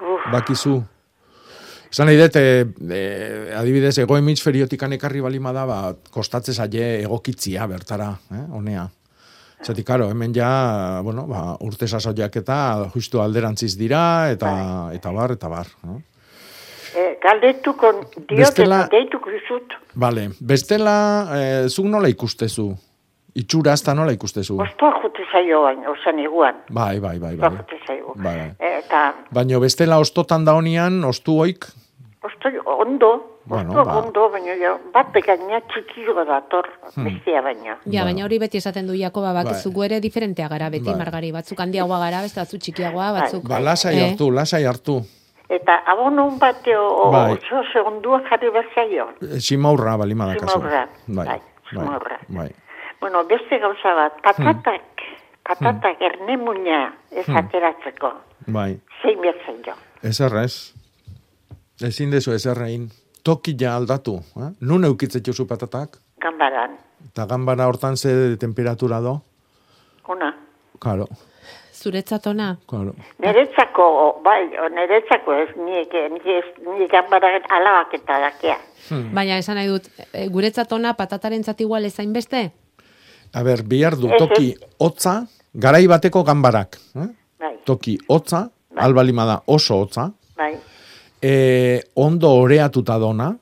[0.00, 0.78] uf, bakizu.
[1.92, 5.78] Esan nahi dut, eh, adibidez, ego hemisferiotikan ekarri balima da, ba,
[6.12, 8.88] kostatze zaie egokitzia bertara, eh, honea.
[9.64, 14.52] Zati, karo, hemen ja, bueno, ba, urte sasoiak eta justu alderantziz dira, eta,
[14.94, 15.66] eta bar, eta bar.
[15.84, 15.98] Eh?
[16.98, 19.74] e, galdetuko diot Bestela- eta deituko izut.
[19.98, 20.94] Vale, bestela,
[21.36, 22.68] eh, zuk nola ikustezu?
[23.38, 24.56] Itxura hasta nola ikustezu?
[24.60, 26.56] Ostoa jute zaio bain, osan iguan.
[26.74, 27.58] Bai, bai, bai, Ostoa bai.
[27.58, 28.14] jute zaio.
[28.16, 28.78] Bai, bai.
[28.78, 29.02] Eta,
[29.34, 31.66] Baina bestela ostotan da honian, ostu oik,
[32.24, 33.96] ostoi ondo, Bueno, ba.
[33.98, 37.04] ondo, baina jo, bat begaina txikilo dator, Hmm.
[37.04, 37.78] bestia baina.
[37.90, 40.96] Ja, baina hori beti esaten du Jakoba, bakizu gu ere diferentea gara beti, Bai.
[40.96, 41.32] Margari.
[41.32, 43.48] Batzuk handiagoa gara, beste batzuk txikiagoa, batzuk...
[43.48, 44.10] ba, lasai Eh?
[44.10, 44.98] hartu, lasai hartu.
[45.48, 47.32] Eta abonon bateo, Bai.
[47.32, 49.08] oso segundua jarri bazaio.
[49.22, 50.52] Eh, Simaurra balima da kasu.
[50.60, 51.40] Simaurra, Bai, bai, bai,
[51.70, 52.18] simaurra.
[52.28, 52.50] bai.
[53.00, 55.44] Bueno, beste gauza bat, patatak, Hmm.
[55.48, 57.36] patatak ernemuña ez Hmm.
[57.36, 58.12] ateratzeko.
[58.46, 59.72] Bai, Zein bertzen jo.
[60.02, 60.74] ez errez.
[61.80, 62.90] Ezin dezu ez errein.
[63.28, 64.14] Toki ja aldatu.
[64.40, 64.50] Eh?
[64.64, 65.98] Nun eukitzen jozu patatak?
[66.22, 66.78] Gambaran,
[67.10, 69.20] Eta ganbara hortan ze temperatura do?
[70.08, 70.32] ona.
[70.80, 71.06] Karo,
[71.74, 72.56] Zuretzat ona?
[72.70, 72.94] karo.
[73.18, 76.24] Neretzako, bai, o neretzako ez, nik, nik,
[76.78, 78.56] nik gambaren alabak eta dakea.
[78.88, 79.12] Hmm.
[79.14, 82.50] Baina esan nahi dut, e, guretzat ona patataren igual ezain beste?
[83.34, 86.78] A ber, bihar du toki hotza, garai bateko ganbarak.
[86.96, 87.08] Eh?
[87.38, 90.54] Bai, Toki hotza, albalima da oso hotza, bai,
[91.22, 93.32] e, ondo oreatuta dona,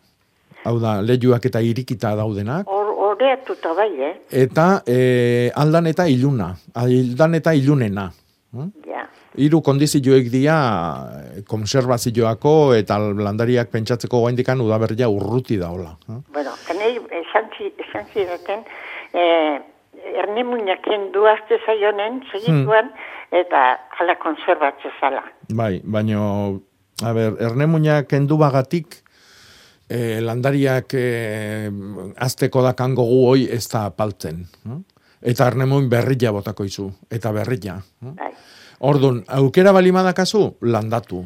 [0.64, 4.14] hau da, lehiuak eta irikita daudenak, hor horreatuta bai, eh?
[4.30, 8.10] eta e, aldan eta iluna, aldan eta ilunena.
[8.86, 9.02] Ja.
[9.36, 10.54] Hiru kondizioek dira
[11.36, 15.90] eh, konservazioako eta landariak pentsatzeko gaindikan udaberria urruti daola.
[16.08, 16.20] eh?
[16.32, 18.62] Bueno, kanei esan, zi- esan zidaten,
[19.12, 19.60] eh,
[20.22, 22.88] ernemuñak kendu azte zaionen, segituan,
[23.30, 25.22] eta hala konserbatze zala.
[25.52, 26.62] Bai, baino,
[27.02, 29.02] a ber, ernemuina kendu bagatik,
[29.88, 31.70] eh, landariak eh,
[32.16, 34.46] azteko dakan gogu hoi ez da paltzen.
[34.64, 34.82] no?
[35.20, 37.80] Eta ernemuin berrilla botako izu, eta berrilla.
[38.00, 38.14] no?
[38.14, 38.32] Bai.
[38.84, 41.24] Ordun, aukera balimadakazu, landatu.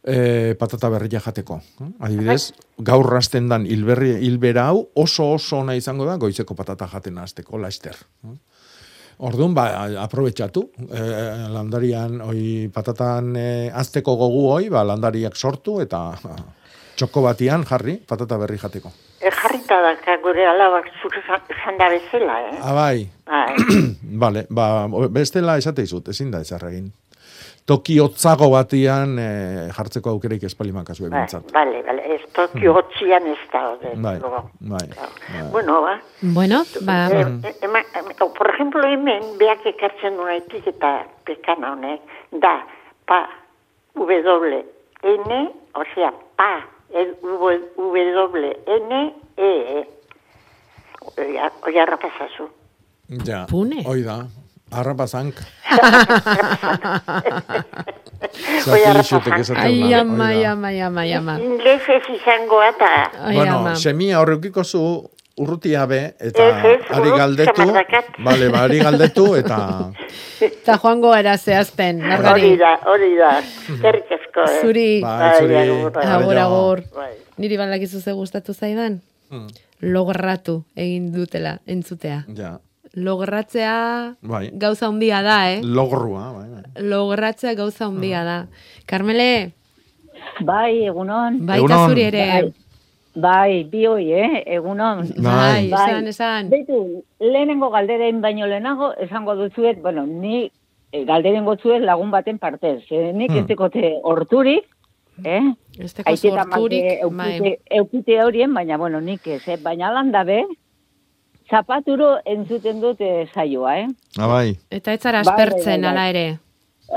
[0.00, 1.60] E, patata berria jateko.
[2.00, 7.20] Adibidez, gaur rasten dan hilberri, hilbera hau oso oso ona izango da goizeko patata jaten
[7.20, 7.98] hasteko laister.
[9.20, 9.66] Orduan, ba,
[10.00, 11.02] aprobetxatu, e,
[11.52, 16.36] landarian, oi, patatan e, azteko gogu hoi, ba, landariak sortu, eta ba,
[16.96, 18.92] txoko batian jarri, patata berri jateko.
[19.20, 22.56] E, jarrita daka gure alabak zuk esan da bezala, eh?
[22.72, 23.54] Abai, Bai.
[24.24, 26.88] Vale, ba, bestela esate izut, ezin da ezar egin.
[27.70, 29.26] Toki hotzago batian e,
[29.76, 31.52] jartzeko aukereik espalimakazue Bai, bintzat.
[31.54, 34.40] Bale, bale, ez tokio hotzian ez da, de, Bai, luego.
[34.72, 34.88] bai.
[35.52, 40.42] Bueno, ba, Bueno, ba, Eh, eh, ema, em, o, por ejemplo, hemen, beak ekartzen duen
[40.42, 42.00] etiketa pekana honek,
[42.42, 42.56] da,
[43.06, 43.20] pa,
[43.94, 44.64] W,
[45.02, 45.40] N,
[45.74, 49.88] o sea, pa, el W, W, N, E, E.
[51.16, 52.48] Oia, oia rapazazu.
[53.24, 53.82] Ja, Pune.
[53.86, 54.02] hoi
[54.70, 55.32] rapazan.
[58.60, 61.38] esaten ai, ama, ama, ama, ama.
[61.38, 63.10] Inglés ez izango eta...
[63.32, 65.10] Bueno, semia horreukiko zu
[65.40, 67.66] urrutia be, eta Ez, ez, ari galdetu,
[68.24, 69.58] bale, ba, ari galdetu, eta
[70.46, 72.52] Eta joango gara zehazten, Hori Margari.
[72.60, 73.30] da, hori da.
[73.40, 74.60] Eskerrik asko, eh?
[74.62, 74.88] Zuri.
[75.04, 75.56] Bai, zuri.
[75.56, 76.82] agur, Bai, agur.
[76.96, 77.10] Bai.
[77.40, 79.00] Niri balakizu ze gustatu zaidan?
[79.30, 79.48] Hmm.
[79.80, 82.24] Logratu egin dutela, entzutea.
[82.36, 82.58] ja,
[82.94, 85.60] Logratzea bai, gauza handia da, eh?
[85.62, 86.82] logrua, bai, bai.
[86.82, 88.38] Logratzea gauza handia da.
[88.86, 89.52] Carmele,
[90.44, 91.38] Bai, egunon.
[91.46, 91.88] baita Egunon.
[91.88, 92.24] zuri ere.
[92.26, 92.52] Bai.
[93.14, 94.42] Bai, bi hoi, eh?
[94.56, 95.04] Egunon.
[95.16, 95.90] Bai, Bai.
[95.90, 96.50] esan, esan.
[96.50, 100.50] Beitu, lehenengo galderen baino lehenago, esango duzuet, bueno, ni
[100.92, 102.82] eh, galderen gotzuet lagun baten partez.
[102.90, 103.12] Eh?
[103.14, 103.38] Nik Hmm.
[103.38, 104.66] ez dekote horturik,
[105.24, 105.42] eh?
[105.78, 107.32] Ez teko Aite eta sorturik, make bai.
[107.38, 109.56] eukite, eukite horien, baina, bueno, nik ez, eh?
[109.62, 110.44] Baina landa be,
[111.50, 112.98] zapaturo entzuten dut
[113.34, 113.88] saioa, eh?
[114.18, 114.56] Ah, bai.
[114.70, 115.90] Eta ez zara Bai, bai, aspertzen, bai, bai.
[115.90, 116.38] ala ere.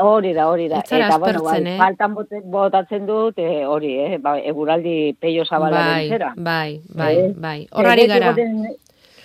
[0.02, 0.80] Hori da, hori da.
[0.80, 1.78] Ez zara Eta, bueno, bai, eh?
[1.78, 2.16] faltan
[2.52, 4.18] botatzen dut, eh, hori, eh?
[4.22, 6.34] Ba, eguraldi peio zabalaren Bai, zera.
[6.36, 7.68] bai, bai, Eh, bai.
[7.72, 8.36] Horrari gara.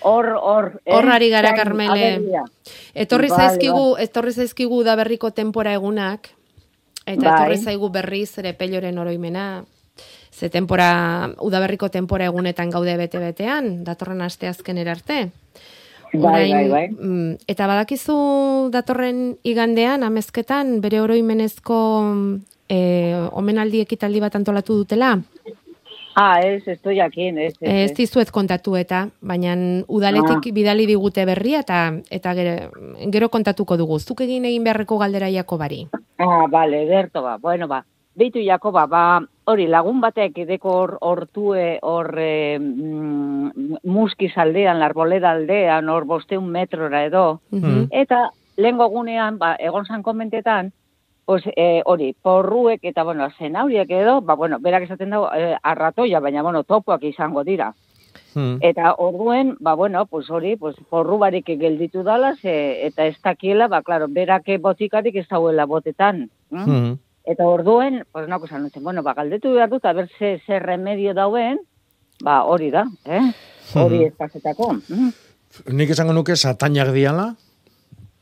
[0.03, 0.81] Hor, hor.
[0.85, 0.93] eh?
[0.95, 2.45] Horrari gara, agerria.
[2.95, 6.29] Etorri zaizkigu, etorri zaizkigu da berriko tenpora egunak,
[7.07, 7.33] eta Bai.
[7.35, 9.65] etorri zaigu berriz ere pelloren oroimena,
[10.39, 15.31] ze tenpora, udaberriko tenpora egunetan gaude bete-betean, datorren aste azken arte.
[16.13, 16.87] Bai, bai, bai.
[16.89, 21.81] mm, eta badakizu datorren igandean, amezketan, bere oroimenezko
[22.69, 22.79] e,
[23.33, 25.19] omenaldi ekitaldi bat antolatu dutela.
[26.19, 27.75] Ah, ez, ez du jakin, ez, ez.
[27.85, 29.53] Ez dizuet kontatu eta, baina
[29.87, 32.57] udaletik bidali digute berria eta eta gero,
[33.13, 34.01] gero kontatuko dugu.
[34.01, 35.85] Zuk egin egin beharreko galdera Jakobari.
[36.19, 37.37] Ah, bale, derto ba.
[37.39, 37.85] Bueno, ba.
[38.19, 39.03] Beitu Jakoba, ba,
[39.47, 46.49] hori lagun batek edeko hor hortue hor e, mm, muskiz aldean, larboleda aldean, hor bosteun
[46.51, 47.41] metrora edo.
[47.55, 47.87] Mhm.
[47.95, 50.73] Eta lehengo gunean, ba, egon zan komentetan,
[51.29, 56.19] pues, e, hori, porruek eta, bueno, zenauriak edo, ba, bueno, berak esaten dago, e, arratoia,
[56.21, 57.75] baina, bueno, topoak izango dira.
[58.35, 58.57] Hmm.
[58.61, 63.69] Eta orduen, ba, bueno, pues hori, pues, porru barik gelditu dala, ze, eta ez dakiela,
[63.69, 66.31] ba, claro, berake botikarik ez dauela botetan.
[66.51, 66.65] mm?
[66.65, 66.97] Hmm.
[67.29, 71.13] Eta orduen, pues, nako esan duten, bueno, ba, galdetu behar dut, aber ze, ze remedio
[71.15, 71.59] dauen,
[72.25, 73.21] ba, hori da, eh?
[73.77, 74.71] Hori ez pasetako.
[74.89, 75.11] Mm?
[75.77, 77.35] Nik esango nuke satainak diala,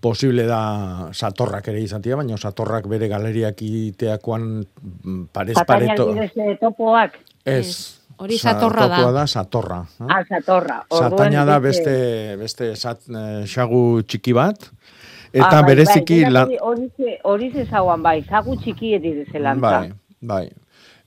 [0.02, 4.64] posible da satorrak ere izatea, baina satorrak bere galeriak iteakoan
[5.32, 6.10] parez pareto.
[6.16, 7.14] eh, topoak.
[7.44, 8.02] Ez.
[8.18, 8.96] Hori Sa- satorra da.
[8.96, 9.78] topoa da satorra.
[10.00, 10.06] eh?
[10.08, 10.76] Ah, satorra.
[10.90, 14.70] Sataina da beste- beste beste sat, eh, xagu txiki bat
[15.32, 19.60] eta Ah, bai, bereziki bai, lan hori hori ze zauan bai, zagu txiki edi zelantza.
[19.60, 20.50] bai, bai.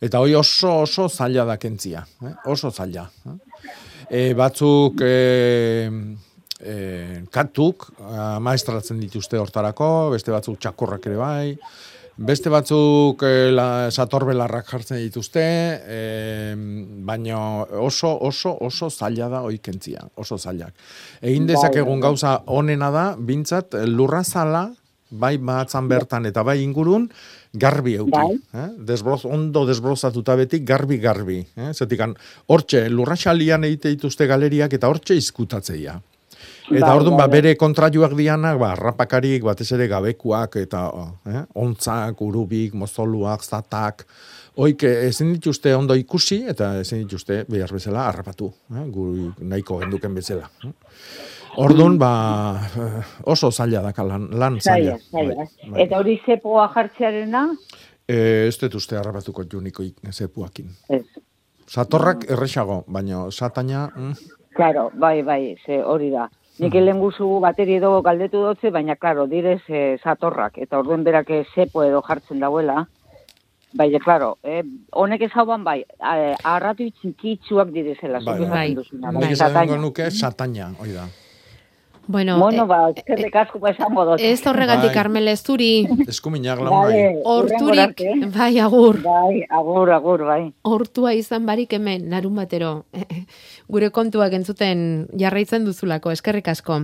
[0.01, 2.33] Eta hoi oso oso zaila da kentzia, eh?
[2.47, 3.09] oso zaila.
[3.27, 3.37] Eh?
[4.09, 5.89] E, batzuk e,
[6.63, 6.75] e,
[7.29, 7.89] katuk
[8.41, 11.57] maestratzen dituzte hortarako, beste batzuk txakurrak ere bai,
[12.19, 15.43] beste batzuk e, la, satorbelarrak jartzen dituzte,
[15.87, 15.99] e,
[17.07, 17.39] baina
[17.79, 20.75] oso oso oso zaila da hoi kentzia, oso zailak.
[21.21, 22.09] Egin Bai, dezakegun bai.
[22.09, 24.67] gauza onena da, bintzat lurra zala,
[25.09, 27.07] bai batzan bertan eta bai ingurun,
[27.53, 28.11] garbi euki.
[28.13, 28.37] Bai.
[28.53, 28.67] Eh?
[28.91, 31.39] Desbroz, ondo desbrozatuta betik garbi-garbi.
[31.57, 31.71] Eh?
[31.73, 32.13] Zetikan,
[32.47, 35.99] hortxe, lurraxalian egite dituzte galeriak eta hortxe izkutatzeia.
[36.69, 40.83] Eta Bai, orduan, bai, ba, bere kontrajuak dianak, ba, rapakarik, batez ere gabekuak, eta
[41.25, 41.43] eh?
[41.55, 44.05] ontzak, urubik, mozoluak, zatak,
[44.59, 48.81] Oik, eh, ezin dituzte ondo ikusi, eta ezin dituzte behar bezala harrapatu, eh?
[48.91, 50.49] guri nahiko genduken bezala.
[51.63, 52.09] Orduan, ba,
[52.67, 54.97] eh, oso zaila daka lan, lan zaila.
[54.97, 55.35] Zaila, zaila.
[55.45, 55.85] Bai, bai.
[55.85, 57.45] Eta hori zepoa jartzearena,
[58.09, 60.69] E, ez dut uste harrapatuko juniko zepuakin.
[60.89, 61.03] ez.
[61.67, 63.91] Satorrak erresago, baina sataina...
[63.95, 64.13] Mm,
[64.55, 66.25] Claro, bai, bai, ze hori da.
[66.59, 66.83] Nik Mhm.
[66.85, 71.45] lehen guzu bateri edo galdetu dutze, baina, klaro, direz e, satorrak, eta orduen berak eh,
[71.55, 72.85] zepo edo jartzen dauela.
[73.73, 78.75] Bai, klaro, eh, honek ez hauan bai, eh, arratu txikitsuak direzela, bai, zuk esaten bai.
[78.75, 79.77] duzuna, Nik bai, esango sataina.
[79.77, 81.05] nuke sataina, hoi da.
[82.09, 84.19] Bueno, Bueno, eh, ba, eskerrik asko ba esango dut.
[84.19, 84.93] ez horregatik, Bai.
[84.95, 85.85] Carmele, zuri.
[86.07, 86.79] Eskuminak lan bai.
[86.81, 88.01] Vale, Horturik,
[88.33, 88.97] bai, agur.
[89.03, 90.39] Bai, agur, agur, bai.
[90.65, 92.71] Hortua izan barik hemen, narun batero.
[93.69, 96.79] Gure kontuak entzuten jarraitzen duzulako, eskerrik asko.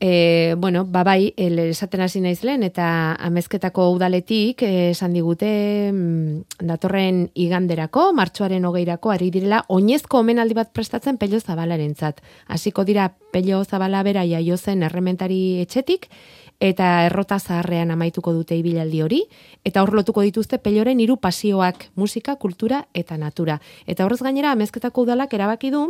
[0.00, 5.48] E, bueno, babai, el, esaten hasi naiz lehen, eta amezketako udaletik eh, esan digute
[5.90, 12.22] mm, datorren iganderako, martxoaren hogeirako, ari direla, oinezko omenaldi bat prestatzen pello zabalarentzat.
[12.46, 16.06] Hasiko dira pello zabala bera jaio zen errementari etxetik,
[16.60, 19.20] eta errota zaharrean amaituko dute ibilaldi hori,
[19.64, 23.60] eta hor lotuko dituzte peloren hiru pasioak, musika, kultura eta natura.
[23.86, 25.84] Eta horrez gainera, amezketako udalak erabaki du,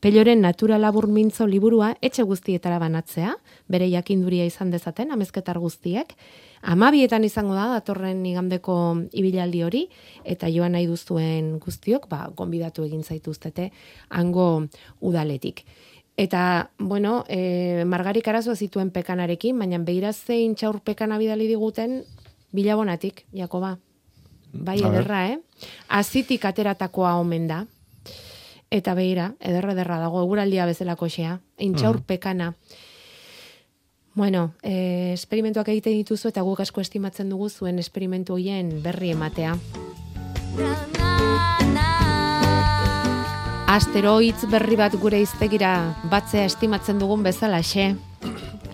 [0.00, 3.36] peloren natura labur mintzo liburua etxe guztietara banatzea,
[3.68, 6.16] bere jakinduria izan dezaten, amezketar guztiek,
[6.64, 8.74] Amabietan izango da, datorren igandeko
[9.12, 9.82] ibilaldi hori,
[10.24, 13.68] eta joan nahi duzuen guztiok, ba, gonbidatu egin zaituztete,
[14.08, 14.46] hango
[15.04, 15.66] udaletik.
[16.16, 22.04] Eta, bueno, e, margarik arazoa zituen pekanarekin, baina begira zein txaur pekana bidali diguten,
[22.54, 23.78] bilabonatik, Jakoba.
[24.52, 25.40] Bai, ederra, eh?
[25.88, 27.64] Azitik ateratakoa omen da.
[28.70, 31.40] Eta begira, ederra ederra dago, eguraldia bezalako xea.
[31.58, 32.04] Intxaur Mhm.
[32.04, 32.54] pekana.
[34.14, 39.58] Bueno, eh, esperimentuak egiten dituzu eta guk asko estimatzen dugu zuen esperimentu hoien berri ematea.
[43.74, 45.70] Asteroids berri bat gure iztegira
[46.10, 47.88] batzea estimatzen dugun bezala xe.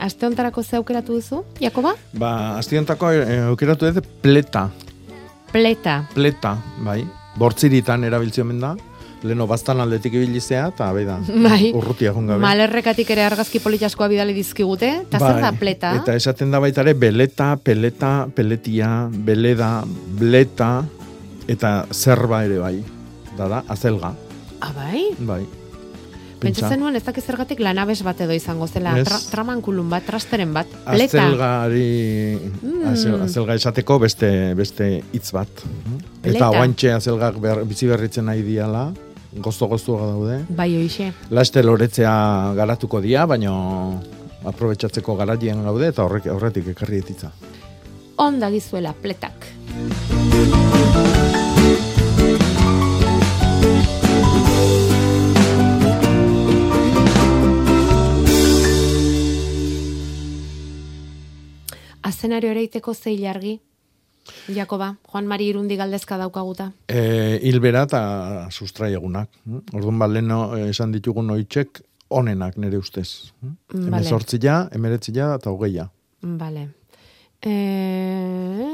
[0.01, 1.95] Aste hontarako ze aukeratu duzu, Jakoba?
[2.13, 4.67] Ba, aztiontako eh, aukeratu dut pleta,
[5.53, 6.03] Pleta.
[6.15, 7.01] pleta, bai.
[7.41, 8.75] Bortziritan erabiltzen omen da.
[9.23, 11.73] Leno bastan aldetik ibilizea, eta bai da, Bai.
[11.77, 12.41] urrutia joan gabe.
[12.45, 15.91] Malerrekatik ere argazki politaskoa bidali dizkigute, eta zer da Bai, pleta?
[16.01, 19.83] Eta esaten da baita ere beleta, peleta, peletia, beleda,
[20.21, 20.73] bleta,
[21.49, 22.77] eta zerba ere bai.
[23.37, 24.15] Da da, azelga.
[24.61, 25.09] Ah, bai?
[25.19, 25.43] Bai.
[26.41, 26.63] Pentsa.
[26.63, 30.71] Pentsatzen nuen ez dakiz zergatik lanabes bat edo izango zela, tra, tramankulun bat, trasteren bat,
[30.87, 31.21] pleta.
[31.27, 32.87] Azelgari, Mm.
[32.95, 35.49] azel, azelga esateko beste beste hitz bat.
[36.23, 36.37] Pleta.
[36.39, 38.87] Eta oaintxe azelgak ber, bizi berritzen nahi diala,
[39.37, 40.41] gozo-gozo daude.
[40.49, 41.13] Bai, hoixe.
[41.31, 43.53] Laste loretzea garatuko dia, baina
[44.45, 47.33] aprobetsatzeko garaien gaude eta horrek horretik ekarri etitza.
[48.17, 49.45] Onda gizuela, pletak.
[62.21, 63.55] Azenario ere iteko zei jargi,
[64.53, 66.67] Jakoba, Juan Mari Irundi galdezka daukaguta.
[66.85, 68.01] E, hilbera eta
[68.53, 69.39] sustrai egunak.
[69.73, 71.81] Orduan ba, leheno esan ditugun oitxek
[72.13, 73.33] onenak nire ustez.
[73.41, 73.87] Vale.
[73.87, 75.87] Hemezortzia, emeretzia eta hogeia.
[76.43, 76.67] Vale.
[77.41, 77.55] E,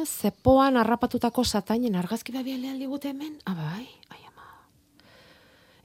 [0.02, 3.38] zepoan harrapatutako satainen argazki babialean digute hemen?
[3.46, 4.50] Ah, bai, ai ama.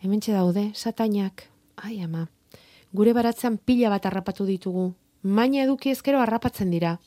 [0.02, 1.46] Hemen daude, satainak.
[1.78, 2.26] Ai ama.
[2.92, 4.96] Gure baratzean pila bat harrapatu ditugu.
[5.22, 6.98] Maina eduki ezkero harrapatzen dira.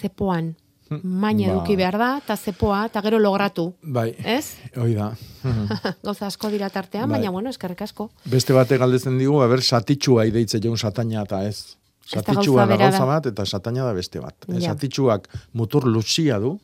[0.00, 0.54] Zepoan.
[0.90, 1.52] Maina Ba.
[1.52, 3.74] eduki behar da, eta zepoa, eta gero logratu.
[3.82, 4.54] Bai, Ez?
[4.76, 5.10] hoi da.
[6.06, 7.18] Gauza asko dira tartean, Bai.
[7.18, 8.08] baina bueno, eskerrik asko.
[8.24, 11.76] Beste bate galdetzen digu, aber satitxua ideitze jaun sataina eta ez.
[12.08, 14.34] Satitxua da gauza bat eta sataina da beste bat.
[14.48, 14.70] Ja.
[14.72, 16.54] Satitxuak mutur luxia du,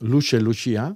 [0.00, 0.90] luxe luxia,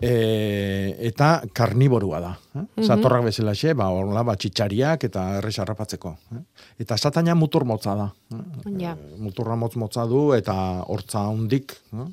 [0.00, 2.32] e, eta karniborua da.
[2.54, 2.64] Eh?
[2.64, 2.84] Mhm.
[2.84, 6.14] Satorrak bezala xe, ba, orla, ba, txitxariak eta errez harrapatzeko.
[6.34, 6.42] Eh?
[6.84, 8.08] Eta sataina mutur motza da.
[8.32, 8.42] Eh?
[8.80, 8.96] Ja.
[9.20, 10.54] muturra motz motza du eta
[10.88, 11.76] hortza hundik.
[11.92, 12.08] Eh?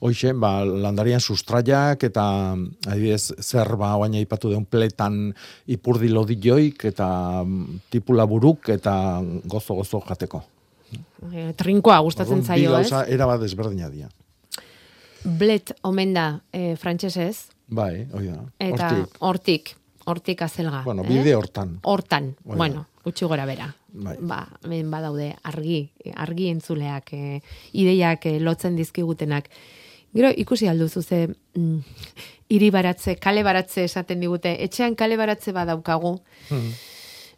[0.00, 2.26] Hoxe, ba, landarian sustraiak eta
[2.88, 5.34] adibidez zerba oain aipatu deun pletan
[5.66, 10.42] ipurdi lodilloik eta mm, tipula buruk eta gozo-gozo jateko.
[11.32, 12.86] E, trinkoa gustatzen zaio, ez?
[12.86, 14.08] gauza erabat desberdina dira.
[15.24, 18.42] Blet omen da e, frantsesez, Bai, hoi da.
[18.58, 19.74] eta Hortik.
[20.06, 20.82] hortik, azelga.
[20.84, 21.08] Bueno, eh?
[21.08, 21.78] bide hortan.
[21.82, 22.56] Hortan, Hoi da.
[22.56, 23.74] bueno, gutxi gora bera.
[23.92, 24.16] Bai.
[24.20, 27.40] Ba, hemen badaude argi, argi entzuleak, e,
[27.72, 29.48] ideiak e, lotzen dizkigutenak.
[30.14, 31.80] Gero ikusi alduzu ze mm,
[32.48, 34.54] hiri baratze, kale baratze esaten digute.
[34.64, 36.20] Etxean kale baratze badaukagu.
[36.48, 36.70] Hmm.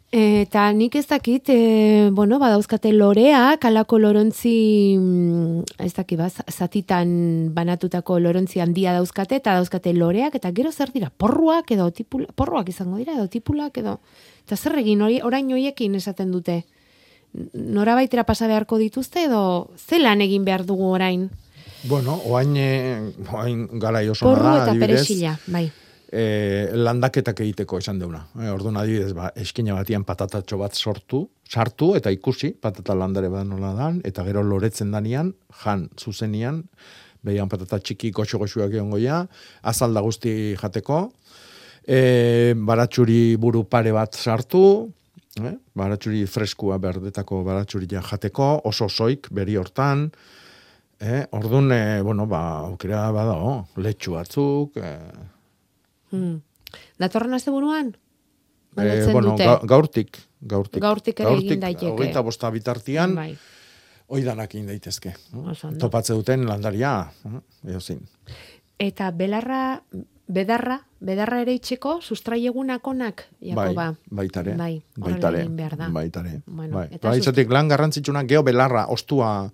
[0.09, 7.53] Eta nik ez dakit, e, bueno, badauzkate loreak, alako lorontzi, mm, ez dakit, ba, zatitan
[7.53, 12.69] banatutako lorontzi handia dauzkate, eta dauzkate loreak, eta gero zer dira, porruak edo tipula, porruak
[12.69, 13.99] izango dira, edo tipulak edo,
[14.47, 16.63] eta zer egin, hori, orain hoiekin esaten dute.
[17.53, 21.29] Nora baitera pasa beharko dituzte, edo zelan egin behar dugu orain?
[21.83, 25.69] Bueno, oain, eh, oain gara oso Porru eta peresila, bai.
[26.11, 28.23] E, landaketak egiteko esan deuna.
[28.37, 33.47] E, orduan adibidez, ba, eskina batian patatatxo bat sortu, sartu eta ikusi, patata landare bat
[33.47, 35.33] nola dan, eta gero loretzen danian,
[35.63, 36.63] jan zuzenian,
[37.25, 39.23] behian patata txiki goxo-goxuak egon goia,
[39.67, 41.01] azalda guzti jateko,
[41.85, 44.63] e, baratxuri buru pare bat sartu,
[45.43, 45.55] eh?
[45.77, 50.07] baratxuri freskua berdetako baratxuria jateko, oso soik, beri hortan,
[51.01, 51.25] eh?
[51.35, 55.37] orduan, e, bueno, ba, aukera badao, letxu batzuk, eh,
[56.11, 56.41] Hmm.
[56.99, 57.95] Datorren aste buruan?
[58.77, 60.81] Eh, bueno, ga, gaurtik, gaurtik.
[60.81, 61.91] Gaurtik ere egin daiteke.
[61.91, 63.37] Hogeita bosta bitartian, Bai.
[64.07, 65.15] oidanak egin daitezke.
[65.33, 65.79] Oso ondo.
[65.79, 67.41] Topatze duten landaria, eh,
[67.71, 68.03] edo zin.
[68.79, 69.81] Eta belarra,
[70.27, 73.95] bedarra, bedarra ere itxeko, sustraiegunak onak, Bai, Jakoba.
[74.09, 74.53] baitare.
[74.55, 75.47] Bai, baitare.
[75.49, 75.89] behar da.
[75.89, 76.41] Baitare.
[76.45, 76.87] Bueno, bai.
[76.91, 79.51] eta Ba, sust- izatik lan garrantzitsuna geho belarra, ostua,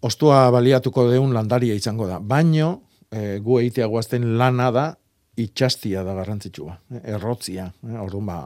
[0.00, 2.18] ostua baliatuko deun landaria izango da.
[2.18, 4.98] Baino, eh, gu egitea guazten lana da,
[5.36, 7.70] itxastia da garrantzitsua, errotzia.
[7.86, 8.38] Eh, orduan ba,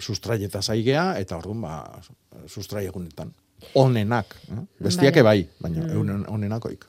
[0.00, 2.02] sustraieta zaigea, eta orduan ba,
[2.46, 3.32] sustraiegunetan.
[3.74, 4.36] Onenak.
[4.52, 4.60] Eh?
[4.84, 5.46] Bestiake Vale.
[5.46, 6.24] bai, baina Mm.
[6.28, 6.84] onenakoik.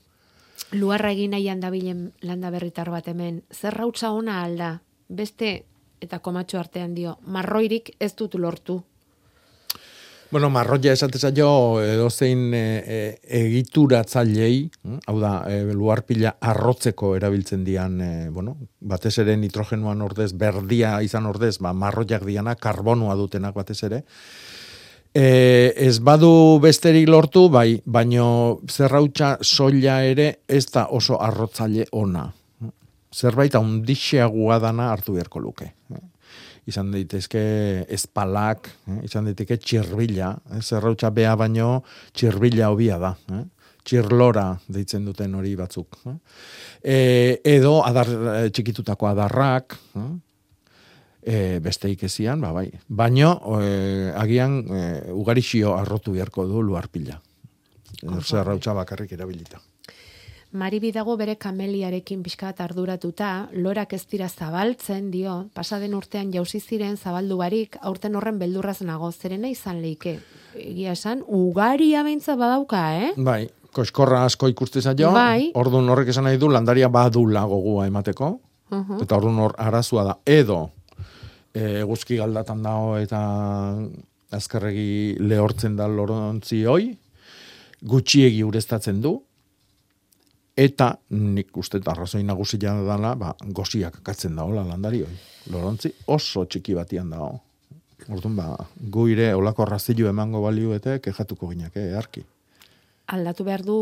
[0.74, 5.66] Luarra egin nahian dabilen landa berritar bat hemen, zer rautza ona alda, beste
[6.02, 8.84] eta komatxo artean dio, marroirik ez dut lortu.
[10.30, 12.98] Bueno, marroia esate zaio edozein e, e,
[13.46, 14.98] egituratzailei, hm?
[15.08, 21.30] hau da, e, luarpila arrotzeko erabiltzen dian, e, bueno, batez ere nitrogenoan ordez, berdia izan
[21.32, 24.02] ordez, ba, marroiak diana, karbonua dutenak batez ere.
[25.16, 25.24] E,
[25.88, 28.28] ez badu besterik lortu, bai, baino
[28.68, 32.28] zerrautza soila ere ez da oso arrotzaile ona.
[33.16, 35.72] Zerbait handixeagoa dana hartu beharko luke
[36.68, 37.42] izan daitezke
[37.94, 39.02] espalak, eh?
[39.08, 40.62] izan daiteke txirbila, eh?
[40.62, 41.82] zerrautza bea baino
[42.14, 43.14] txirbila hobia da.
[43.32, 43.44] Eh?
[43.88, 46.00] Txirlora deitzen duten hori batzuk.
[46.12, 46.16] Eh?
[46.84, 46.98] E,
[47.56, 50.10] edo adar, eh, txikitutako adarrak, eh?
[51.24, 52.68] e, beste ikezian, ba, bai.
[52.88, 54.84] Baino, e, agian, e,
[55.16, 57.22] ugarixio arrotu beharko du luarpila.
[58.22, 59.64] Zerrautza bakarrik erabilita.
[60.56, 66.96] Maribi dago bere kameliarekin pixkat arduratuta, lorak ez dira zabaltzen dio, pasaden urtean jauzi ziren
[66.98, 70.20] zabaldu barik, aurten horren beldurraz nago, zerena izan leike.
[70.56, 73.12] Egia esan, ugaria beintza badauka, eh?
[73.18, 75.52] Bai, koskorra asko ikuste zaio, Bai.
[75.54, 78.98] orduan horrek esan nahi du, landaria badula gogua emateko, Uh-huh.
[79.00, 80.72] eta orduan hor arazua da, edo
[81.56, 83.22] e, guzki galdatan dago eta
[84.36, 86.90] azkarregi lehortzen da lorontzi hoi,
[87.80, 89.14] gutxiegi ureztatzen du,
[90.58, 95.18] eta nik uste eta arrazoi nagusia dela, ba, goziak katzen daola landari hoi.
[95.54, 97.36] Lorontzi oso txiki batian dago.
[98.08, 98.48] Orduan, ba,
[98.78, 102.24] gu ire olako razilu emango balioete kejatuko ginak, eh, arki.
[103.08, 103.78] Aldatu behar du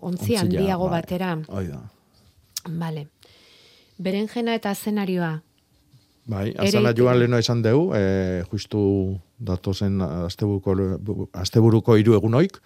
[0.00, 1.00] ontzi handiago bai.
[1.00, 1.32] batera.
[1.48, 1.80] Hoi da.
[2.68, 3.08] Vale.
[3.98, 5.40] Berenjena eta zenarioa.
[6.24, 8.80] Bai, azala joan leheno esan deu, e, justu
[9.42, 12.60] datozen asteburuko, asteburuko hiru egunoik,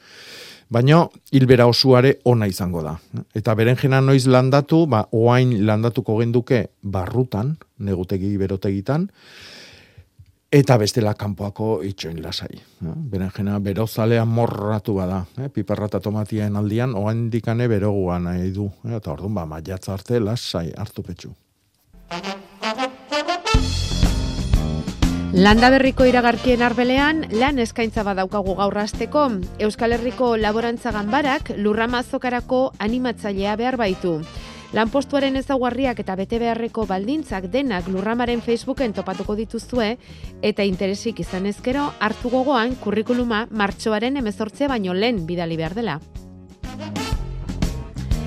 [0.68, 2.96] baina hilbera osuare ona izango da.
[3.34, 9.08] Eta berenjena noiz landatu, ba, oain landatuko genduke barrutan, negutegi berotegitan,
[10.52, 12.60] eta bestela kanpoako itxoin lasai.
[12.84, 15.48] Berenjena berozalea morratu bada, eh?
[15.48, 20.68] piperra eta tomatien aldian, oain dikane beroguan nahi du, eta orduan ba, maiatza arte lasai
[20.76, 21.32] hartu petxu.
[25.36, 29.26] Landa berriko iragarkien arbelean, lan eskaintza badaukagu gaur hasteko.
[29.60, 34.14] Euskal Herriko Laborantza Ganbarak lurramazokarako animatzailea behar baitu.
[34.72, 39.98] Lanpostuaren ezaugarriak eta bete beharreko baldintzak denak lurramaren Facebooken topatuko dituzue
[40.40, 46.00] eta interesik izan ezkero hartu gogoan kurrikuluma martxoaren emezortzea baino lehen bidali behar dela.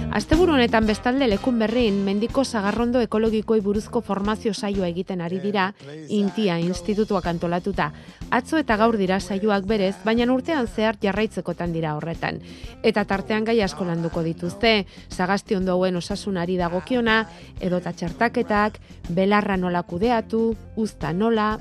[0.09, 5.67] Asteburu honetan bestalde lekun berrin mendiko sagarrondo ekologikoi buruzko formazio saioa egiten ari dira
[6.09, 7.91] Intia Institutuak antolatuta.
[8.33, 12.41] Atzo eta gaur dira saioak berez, baina urtean zehar jarraitzekotan dira horretan.
[12.83, 17.23] Eta tartean gai asko landuko dituzte, sagasti ondo hauen osasunari dagokiona,
[17.61, 18.79] edota txertaketak,
[19.09, 21.51] belarra nola kudeatu, uzta nola,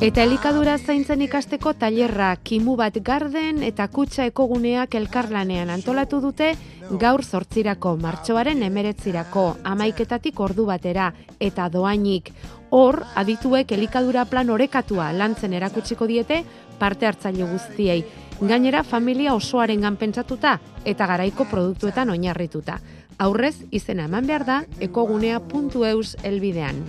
[0.00, 6.54] Eta elikadura zaintzen ikasteko tailerra kimu bat garden eta kutsa ekoguneak elkarlanean antolatu dute
[7.02, 9.42] gaur zortzirako martxoaren emeretzirako
[9.72, 12.32] amaiketatik ordu batera eta doainik
[12.70, 16.44] Hor, adituek elikadura plan orekatua lantzen erakutsiko diete
[16.78, 18.04] parte hartzaile guztiei.
[18.40, 22.78] Gainera, familia osoaren pentsatuta eta garaiko produktuetan oinarrituta.
[23.18, 26.86] Aurrez, izena eman behar da, ekogunea.eus elbidean.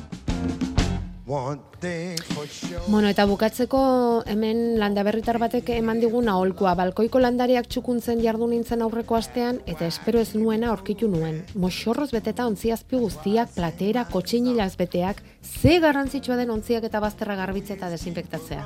[2.87, 3.81] Bueno, eta bukatzeko
[4.27, 6.73] hemen landaberritar batek eman digun aholkua.
[6.75, 11.43] Balkoiko landariak txukuntzen jardu nintzen aurreko astean, eta espero ez nuena aurkitu nuen.
[11.55, 17.89] Moxorroz beteta ontziazpi guztiak, platera, kotxinilaz beteak, ze garrantzitsua den ontziak eta bazterra garbitze eta
[17.89, 18.65] desinfektatzea.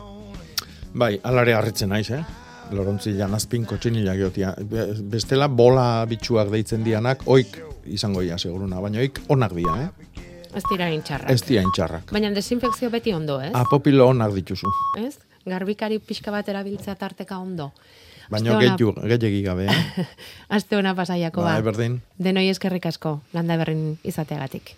[0.95, 2.23] Bai, alare harritzen naiz, eh?
[2.71, 4.55] Lorontzi janazpin kotxinila geotia.
[4.57, 10.04] Be- Bestela bola bitxuak deitzen dianak, oik izango ia, seguruna, baina oik onak dira, eh?
[10.55, 11.29] Ez dira intxarrak.
[11.31, 12.11] Ez dira intxarrak.
[12.15, 13.51] Baina desinfekzio beti ondo, ez?
[13.53, 14.71] Apopilo onak dituzu.
[15.01, 15.17] Ez?
[15.45, 17.71] Garbikari pixka bat erabiltzea tarteka ondo.
[18.31, 20.05] Baina gehiu, gehiagi gabe, eh?
[20.57, 21.65] Aste ona pasaiako Bai, ba.
[21.69, 21.99] berdin.
[22.17, 24.73] Denoi eskerrik asko, landa berrin izateagatik.